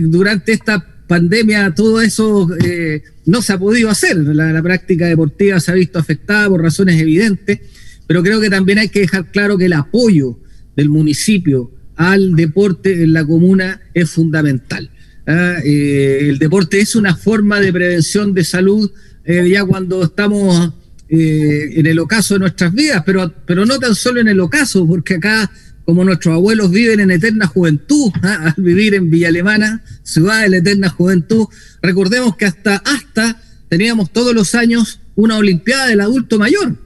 durante 0.02 0.54
esta 0.54 0.86
pandemia 1.08 1.74
todo 1.74 2.02
eso 2.02 2.48
eh, 2.64 3.02
no 3.26 3.42
se 3.42 3.54
ha 3.54 3.58
podido 3.58 3.90
hacer. 3.90 4.18
La, 4.18 4.62
práctica 4.62 5.08
deportiva 5.08 5.60
se 5.60 5.72
ha 5.72 5.76
visto 5.76 5.98
afectada 5.98 6.48
por 6.48 6.62
razones 6.62 7.02
evidentes, 7.02 7.60
pero 8.06 8.22
creo 8.22 8.40
que 8.40 8.50
también 8.50 8.78
hay 8.78 8.90
que 8.90 9.02
dejar 9.02 9.32
claro 9.32 9.58
que 9.58 9.66
el 9.66 9.74
apoyo 9.74 10.40
del 10.76 10.90
municipio 10.90 11.72
al 11.96 12.36
deporte 12.36 13.04
en 13.04 13.14
la 13.14 13.26
comuna 13.26 13.82
es 13.96 14.12
fundamental. 14.12 14.92
¿ah? 15.26 15.56
el 15.66 16.38
deporte 16.38 16.80
es 16.80 16.96
una 16.96 17.16
forma 17.16 17.60
de 17.60 17.74
prevención 17.74 18.36
de 18.36 18.44
salud 18.44 18.92
eh, 19.28 19.50
ya 19.50 19.66
cuando 19.66 20.04
estamos 20.04 20.72
eh, 21.10 21.72
en 21.74 21.86
el 21.86 22.00
ocaso 22.00 22.36
de 22.36 22.40
nuestras 22.40 22.74
vidas, 22.74 23.04
pero, 23.06 23.30
pero 23.46 23.66
no 23.66 23.78
tan 23.78 23.94
solo 23.94 24.22
en 24.22 24.30
el 24.30 24.40
ocaso, 24.40 24.88
porque 24.88 25.16
acá, 25.16 25.52
como 25.84 26.06
nuestros 26.06 26.34
abuelos 26.34 26.72
viven 26.72 27.02
en 27.02 27.12
eterna 27.12 27.46
juventud, 27.46 28.10
¿ah? 28.24 28.54
al 28.58 28.64
vivir 28.64 28.94
en 28.94 29.10
Villa 29.10 29.28
Alemana, 29.28 29.84
ciudad 30.02 30.44
de 30.44 30.50
la 30.50 30.58
eterna 30.58 30.88
juventud, 30.90 31.46
recordemos 31.82 32.38
que 32.38 32.46
hasta, 32.46 32.78
hasta 32.78 33.42
teníamos 33.68 34.14
todos 34.14 34.34
los 34.34 34.56
años 34.56 35.02
una 35.16 35.36
Olimpiada 35.36 35.88
del 35.88 36.00
adulto 36.00 36.40
mayor. 36.40 36.78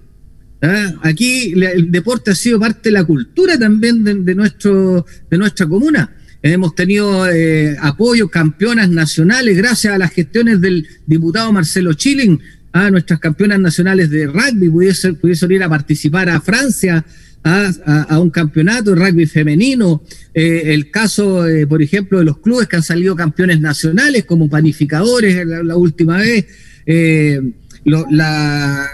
¿ah? 0.64 0.94
Aquí 1.04 1.54
el 1.54 1.92
deporte 1.92 2.32
ha 2.32 2.36
sido 2.36 2.60
parte 2.60 2.90
de 2.90 2.94
la 2.94 3.04
cultura 3.04 3.56
también 3.60 4.04
de, 4.04 4.34
nuestro, 4.34 5.06
de 5.30 5.38
nuestra 5.38 5.68
comuna. 5.68 6.10
Hemos 6.44 6.74
tenido 6.74 7.30
eh, 7.30 7.76
apoyo, 7.80 8.30
campeonas 8.30 8.90
nacionales, 8.90 9.58
gracias 9.58 9.94
a 9.94 9.98
las 9.98 10.12
gestiones 10.12 10.60
del 10.60 10.88
diputado 11.06 11.52
Marcelo 11.52 11.94
Chilling, 11.94 12.40
a 12.74 12.90
nuestras 12.90 13.20
campeonas 13.20 13.60
nacionales 13.60 14.10
de 14.10 14.28
rugby 14.28 14.70
pudiesen, 14.70 15.16
pudiesen 15.16 15.52
ir 15.52 15.64
a 15.64 15.70
participar 15.70 16.30
a 16.30 16.40
Francia 16.42 17.06
a, 17.44 18.20
un 18.20 18.30
campeonato 18.30 18.92
de 18.92 19.06
rugby 19.06 19.26
femenino. 19.26 20.04
Eh, 20.34 20.64
el 20.68 20.92
caso, 20.92 21.48
eh, 21.48 21.66
por 21.66 21.82
ejemplo, 21.82 22.20
de 22.20 22.26
los 22.26 22.38
clubes 22.38 22.68
que 22.68 22.76
han 22.76 22.84
salido 22.84 23.16
campeones 23.16 23.60
nacionales 23.60 24.26
como 24.26 24.50
panificadores 24.50 25.46
la, 25.46 25.76
última 25.76 26.18
vez. 26.18 26.46
Eh, 26.86 27.42
la, 27.84 28.88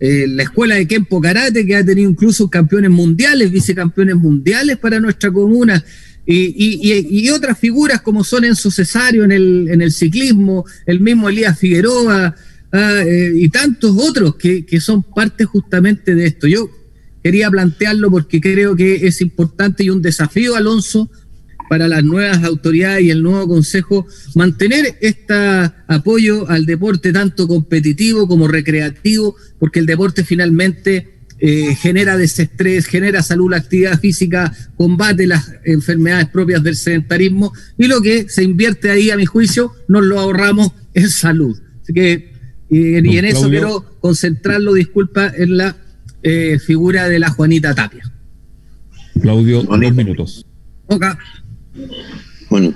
la 0.00 0.42
escuela 0.42 0.74
de 0.74 0.86
Kempo 0.86 1.20
Karate 1.20 1.66
que 1.66 1.76
ha 1.76 1.84
tenido 1.84 2.10
incluso 2.10 2.48
campeones 2.50 2.90
mundiales, 2.90 3.50
vicecampeones 3.50 4.16
mundiales 4.16 4.76
para 4.76 5.00
nuestra 5.00 5.32
comuna. 5.32 5.82
Y, 6.30 7.30
otras 7.30 7.58
figuras 7.58 8.02
como 8.02 8.22
son 8.22 8.44
Enzo 8.44 8.70
Cesario 8.70 9.24
en 9.24 9.32
el, 9.32 9.68
en 9.70 9.80
el 9.80 9.90
ciclismo, 9.90 10.66
el 10.84 11.00
mismo 11.00 11.28
Elías 11.30 11.58
Figueroa, 11.58 12.34
ah, 12.70 13.02
y 13.34 13.48
tantos 13.48 13.96
otros 13.96 14.34
que, 14.36 14.66
que, 14.66 14.78
son 14.78 15.02
parte 15.02 15.46
justamente 15.46 16.14
de 16.14 16.26
esto. 16.26 16.46
Yo 16.46 16.68
quería 17.22 17.50
plantearlo 17.50 18.10
porque 18.10 18.42
creo 18.42 18.76
que 18.76 19.06
es 19.06 19.22
importante 19.22 19.84
y 19.84 19.90
un 19.90 20.02
desafío, 20.02 20.54
Alonso, 20.54 21.10
para 21.70 21.88
las 21.88 22.04
nuevas 22.04 22.42
autoridades 22.44 23.04
y 23.04 23.10
el 23.10 23.22
nuevo 23.22 23.48
consejo 23.48 24.06
mantener 24.34 24.98
este 25.00 25.34
apoyo 25.86 26.48
al 26.50 26.66
deporte 26.66 27.12
tanto 27.12 27.48
competitivo 27.48 28.28
como 28.28 28.48
recreativo, 28.48 29.34
porque 29.58 29.80
el 29.80 29.86
deporte 29.86 30.24
finalmente 30.24 31.17
eh, 31.40 31.76
genera 31.76 32.16
desestrés, 32.16 32.86
genera 32.86 33.22
salud, 33.22 33.50
la 33.50 33.58
actividad 33.58 34.00
física, 34.00 34.52
combate 34.76 35.26
las 35.26 35.52
enfermedades 35.64 36.28
propias 36.28 36.62
del 36.62 36.74
sedentarismo 36.74 37.52
y 37.76 37.86
lo 37.86 38.02
que 38.02 38.28
se 38.28 38.42
invierte 38.42 38.90
ahí, 38.90 39.10
a 39.10 39.16
mi 39.16 39.24
juicio, 39.24 39.72
nos 39.86 40.04
lo 40.04 40.18
ahorramos 40.18 40.72
en 40.94 41.08
salud. 41.10 41.56
Así 41.82 41.92
que, 41.92 42.32
y, 42.68 42.96
en 42.96 43.24
eso 43.24 43.48
quiero 43.48 43.98
concentrarlo, 44.00 44.74
disculpa, 44.74 45.32
en 45.36 45.56
la 45.56 45.76
eh, 46.22 46.58
figura 46.58 47.08
de 47.08 47.18
la 47.18 47.30
Juanita 47.30 47.74
Tapia. 47.74 48.10
Claudio, 49.20 49.62
dos 49.62 49.94
minutos. 49.94 50.44
Ok. 50.86 51.04
Bueno. 52.50 52.74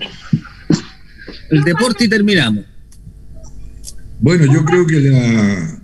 El 1.51 1.64
deporte 1.64 2.05
y 2.05 2.09
terminamos. 2.09 2.64
Bueno, 4.20 4.44
yo 4.53 4.64
creo 4.64 4.87
que 4.87 5.01
la, 5.01 5.81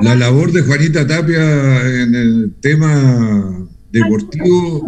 la 0.00 0.14
labor 0.14 0.52
de 0.52 0.62
Juanita 0.62 1.06
Tapia 1.06 2.02
en 2.02 2.14
el 2.14 2.54
tema 2.60 3.68
deportivo 3.90 4.86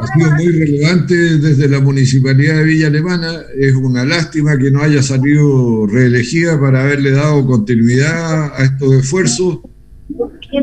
ha 0.00 0.06
sido 0.06 0.30
muy 0.32 0.48
relevante 0.48 1.14
desde 1.38 1.68
la 1.68 1.80
Municipalidad 1.80 2.56
de 2.56 2.64
Villa 2.64 2.86
Alemana. 2.88 3.40
Es 3.58 3.74
una 3.74 4.04
lástima 4.04 4.58
que 4.58 4.70
no 4.70 4.82
haya 4.82 5.02
salido 5.02 5.86
reelegida 5.86 6.60
para 6.60 6.82
haberle 6.82 7.12
dado 7.12 7.46
continuidad 7.46 8.52
a 8.54 8.64
estos 8.64 8.94
esfuerzos 8.94 9.60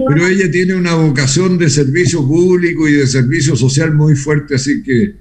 pero 0.08 0.28
ella 0.28 0.50
tiene 0.50 0.76
una 0.76 0.96
vocación 0.96 1.58
de 1.58 1.70
servicio 1.70 2.26
público 2.26 2.88
y 2.88 2.94
de 2.94 3.08
servicio 3.08 3.56
social 3.56 3.94
muy 3.94 4.16
fuerte, 4.16 4.56
así 4.56 4.82
que 4.84 5.16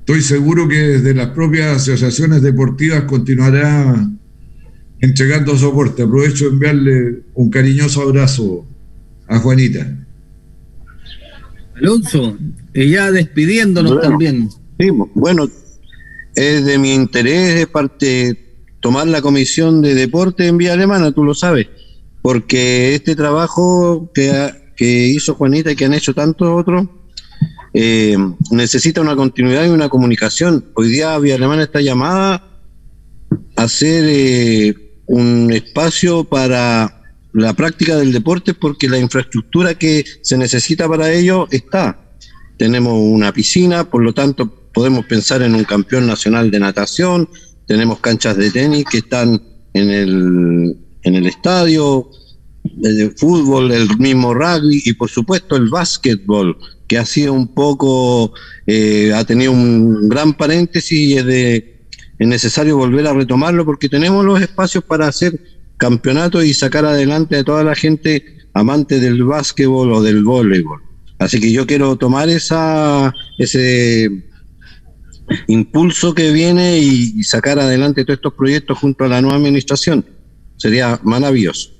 estoy 0.00 0.20
seguro 0.22 0.68
que 0.68 0.76
desde 0.76 1.14
las 1.14 1.28
propias 1.28 1.76
asociaciones 1.76 2.42
deportivas 2.42 3.02
continuará 3.04 4.08
entregando 5.00 5.56
soporte. 5.56 6.02
Aprovecho 6.02 6.46
de 6.46 6.50
enviarle 6.50 7.22
un 7.34 7.50
cariñoso 7.50 8.02
abrazo 8.02 8.66
a 9.28 9.38
Juanita. 9.38 9.96
Alonso, 11.76 12.36
ella 12.74 13.10
despidiéndonos 13.10 14.02
también. 14.02 14.50
Sí, 14.78 14.88
bueno, 15.14 15.48
es 16.34 16.64
de 16.64 16.78
mi 16.78 16.94
interés 16.94 17.54
de 17.54 17.66
parte 17.66 18.46
tomar 18.80 19.06
la 19.06 19.22
comisión 19.22 19.82
de 19.82 19.94
deporte 19.94 20.46
en 20.46 20.58
Vía 20.58 20.72
Alemana, 20.72 21.12
tú 21.12 21.24
lo 21.24 21.34
sabes 21.34 21.66
porque 22.22 22.94
este 22.94 23.16
trabajo 23.16 24.10
que, 24.14 24.50
que 24.76 25.06
hizo 25.08 25.34
Juanita 25.34 25.72
y 25.72 25.76
que 25.76 25.86
han 25.86 25.94
hecho 25.94 26.14
tantos 26.14 26.48
otros 26.48 26.86
eh, 27.72 28.16
necesita 28.50 29.00
una 29.00 29.14
continuidad 29.14 29.64
y 29.64 29.68
una 29.68 29.88
comunicación. 29.88 30.66
Hoy 30.74 30.88
día 30.88 31.16
Vía 31.18 31.36
Alemana 31.36 31.62
está 31.62 31.80
llamada 31.80 32.44
a 33.56 33.68
ser 33.68 34.04
eh, 34.08 34.74
un 35.10 35.50
espacio 35.52 36.22
para 36.22 37.02
la 37.32 37.52
práctica 37.54 37.96
del 37.96 38.12
deporte 38.12 38.54
porque 38.54 38.88
la 38.88 38.98
infraestructura 38.98 39.74
que 39.74 40.04
se 40.22 40.38
necesita 40.38 40.88
para 40.88 41.12
ello 41.12 41.48
está. 41.50 41.98
Tenemos 42.56 42.94
una 42.96 43.32
piscina, 43.32 43.90
por 43.90 44.02
lo 44.02 44.14
tanto 44.14 44.46
podemos 44.72 45.04
pensar 45.06 45.42
en 45.42 45.56
un 45.56 45.64
campeón 45.64 46.06
nacional 46.06 46.48
de 46.50 46.60
natación, 46.60 47.28
tenemos 47.66 47.98
canchas 47.98 48.36
de 48.36 48.52
tenis 48.52 48.84
que 48.88 48.98
están 48.98 49.42
en 49.74 49.90
el 49.90 50.76
en 51.02 51.14
el 51.16 51.26
estadio, 51.26 52.08
el 52.84 53.12
fútbol, 53.16 53.72
el 53.72 53.88
mismo 53.98 54.32
rugby 54.32 54.82
y 54.84 54.92
por 54.92 55.08
supuesto 55.10 55.56
el 55.56 55.70
básquetbol, 55.70 56.56
que 56.86 56.98
ha 56.98 57.06
sido 57.06 57.32
un 57.32 57.48
poco, 57.48 58.32
eh, 58.66 59.12
ha 59.12 59.24
tenido 59.24 59.50
un 59.50 60.08
gran 60.08 60.34
paréntesis 60.34 60.92
y 60.92 61.16
es, 61.16 61.24
de, 61.24 61.79
es 62.20 62.28
necesario 62.28 62.76
volver 62.76 63.06
a 63.06 63.14
retomarlo 63.14 63.64
porque 63.64 63.88
tenemos 63.88 64.22
los 64.26 64.42
espacios 64.42 64.84
para 64.84 65.08
hacer 65.08 65.40
campeonatos 65.78 66.44
y 66.44 66.52
sacar 66.52 66.84
adelante 66.84 67.38
a 67.38 67.44
toda 67.44 67.64
la 67.64 67.74
gente 67.74 68.36
amante 68.52 69.00
del 69.00 69.24
básquetbol 69.24 69.90
o 69.90 70.02
del 70.02 70.22
voleibol. 70.22 70.82
Así 71.18 71.40
que 71.40 71.50
yo 71.50 71.66
quiero 71.66 71.96
tomar 71.96 72.28
esa, 72.28 73.14
ese 73.38 74.10
impulso 75.46 76.14
que 76.14 76.30
viene 76.30 76.78
y 76.78 77.22
sacar 77.22 77.58
adelante 77.58 78.04
todos 78.04 78.18
estos 78.18 78.34
proyectos 78.34 78.76
junto 78.76 79.04
a 79.04 79.08
la 79.08 79.22
nueva 79.22 79.38
administración 79.38 80.04
sería 80.58 81.00
maravilloso. 81.02 81.70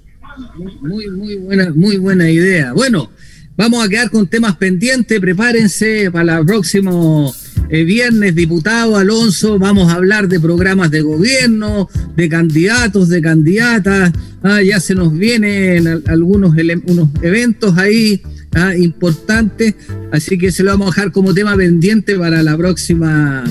Muy, 0.81 1.07
muy 1.11 1.37
buena, 1.37 1.71
muy 1.75 1.99
buena 1.99 2.31
idea. 2.31 2.73
Bueno, 2.73 3.11
vamos 3.59 3.85
a 3.85 3.91
quedar 3.91 4.11
con 4.11 4.27
temas 4.27 4.57
pendientes. 4.57 5.21
Prepárense 5.21 6.11
para 6.11 6.39
el 6.39 6.47
próximo 6.47 7.35
eh, 7.71 7.85
viernes, 7.85 8.35
diputado 8.35 8.97
Alonso. 8.97 9.59
Vamos 9.59 9.93
a 9.93 9.97
hablar 9.97 10.29
de 10.29 10.41
programas 10.41 10.91
de 10.91 11.03
gobierno, 11.03 11.89
de 12.17 12.29
candidatos, 12.29 13.09
de 13.09 13.23
candidatas. 13.23 14.13
Ah, 14.43 14.61
ya 14.63 14.81
se 14.81 14.95
nos 14.95 15.13
vienen 15.13 16.03
algunos 16.07 16.55
unos 16.87 17.09
eventos 17.23 17.79
ahí 17.79 18.23
ah, 18.55 18.75
importantes. 18.77 19.77
Así 20.11 20.37
que 20.37 20.51
se 20.51 20.65
lo 20.65 20.73
vamos 20.73 20.89
a 20.89 20.91
dejar 20.97 21.13
como 21.13 21.33
tema 21.33 21.57
pendiente 21.57 22.19
para 22.19 22.43
la 22.43 22.57
próxima, 22.57 23.45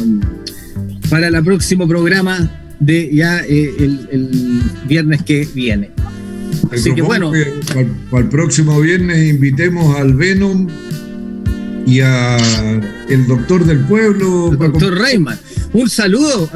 para 1.10 1.30
el 1.30 1.44
próximo 1.44 1.88
programa 1.88 2.52
de 2.80 3.10
ya 3.14 3.42
eh, 3.48 3.74
el, 3.80 4.62
viernes 4.88 5.24
que 5.24 5.48
viene. 5.54 5.92
Así 6.72 6.94
que 6.94 7.02
bueno. 7.02 7.32
para, 8.12 8.22
el 8.22 8.30
próximo 8.30 8.80
viernes 8.82 9.30
invitemos 9.30 9.96
al 9.96 10.14
Venom 10.14 10.68
y 11.90 12.02
a 12.02 12.38
el 13.10 13.28
doctor 13.28 13.66
del 13.66 13.80
pueblo. 13.80 14.52
doctor 14.52 14.96
Reyman. 14.96 15.40
Un 15.74 15.90
saludo, 15.90 16.50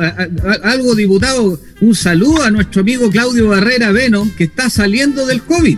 algo 0.63 0.93
diputado, 0.93 1.59
un 1.81 1.95
saludo 1.95 2.43
a 2.43 2.51
nuestro 2.51 2.81
amigo 2.81 3.09
Claudio 3.09 3.47
Barrera 3.47 3.91
Venom, 3.91 4.29
que 4.31 4.43
está 4.43 4.69
saliendo 4.69 5.25
del 5.25 5.41
COVID. 5.41 5.77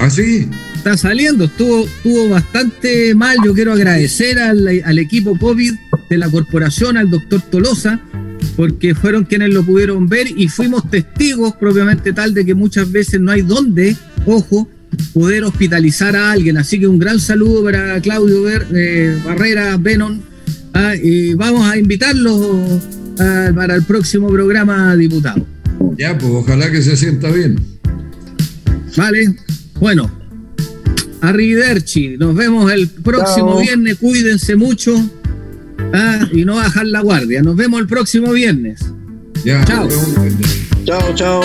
¿Ah, 0.00 0.10
sí? 0.10 0.48
Está 0.74 0.96
saliendo, 0.96 1.44
estuvo, 1.44 1.84
estuvo 1.84 2.28
bastante 2.30 3.14
mal. 3.14 3.36
Yo 3.44 3.54
quiero 3.54 3.72
agradecer 3.72 4.38
al, 4.38 4.68
al 4.84 4.98
equipo 4.98 5.38
COVID 5.38 5.74
de 6.10 6.18
la 6.18 6.28
corporación, 6.28 6.96
al 6.96 7.10
doctor 7.10 7.40
Tolosa, 7.42 8.00
porque 8.56 8.94
fueron 8.94 9.24
quienes 9.24 9.50
lo 9.54 9.64
pudieron 9.64 10.08
ver 10.08 10.26
y 10.36 10.48
fuimos 10.48 10.88
testigos 10.90 11.54
propiamente 11.54 12.12
tal 12.12 12.34
de 12.34 12.44
que 12.44 12.54
muchas 12.54 12.90
veces 12.90 13.20
no 13.20 13.30
hay 13.30 13.42
dónde, 13.42 13.96
ojo, 14.26 14.68
poder 15.12 15.44
hospitalizar 15.44 16.16
a 16.16 16.32
alguien. 16.32 16.56
Así 16.56 16.78
que 16.78 16.86
un 16.86 16.98
gran 16.98 17.20
saludo 17.20 17.64
para 17.64 18.00
Claudio 18.00 18.48
eh, 18.48 19.20
Barrera, 19.24 19.76
Benon, 19.76 20.22
ah, 20.74 20.94
y 20.96 21.34
vamos 21.34 21.68
a 21.68 21.76
invitarlos 21.76 22.80
ah, 23.18 23.50
para 23.54 23.74
el 23.74 23.84
próximo 23.84 24.28
programa, 24.28 24.94
diputado. 24.96 25.44
Ya, 25.96 26.16
pues 26.16 26.30
ojalá 26.32 26.70
que 26.70 26.82
se 26.82 26.96
sienta 26.96 27.30
bien. 27.30 27.58
Vale, 28.96 29.36
bueno, 29.80 30.10
arrivederci, 31.20 32.16
nos 32.16 32.34
vemos 32.34 32.70
el 32.72 32.88
próximo 32.88 33.60
viernes, 33.60 33.96
cuídense 33.96 34.56
mucho. 34.56 34.94
Ah, 35.92 36.28
y 36.32 36.44
no 36.44 36.56
bajar 36.56 36.86
la 36.86 37.00
guardia. 37.00 37.42
Nos 37.42 37.56
vemos 37.56 37.80
el 37.80 37.86
próximo 37.86 38.32
viernes. 38.32 38.80
chao. 39.64 39.88
Chao, 40.84 41.14
chao. 41.14 41.42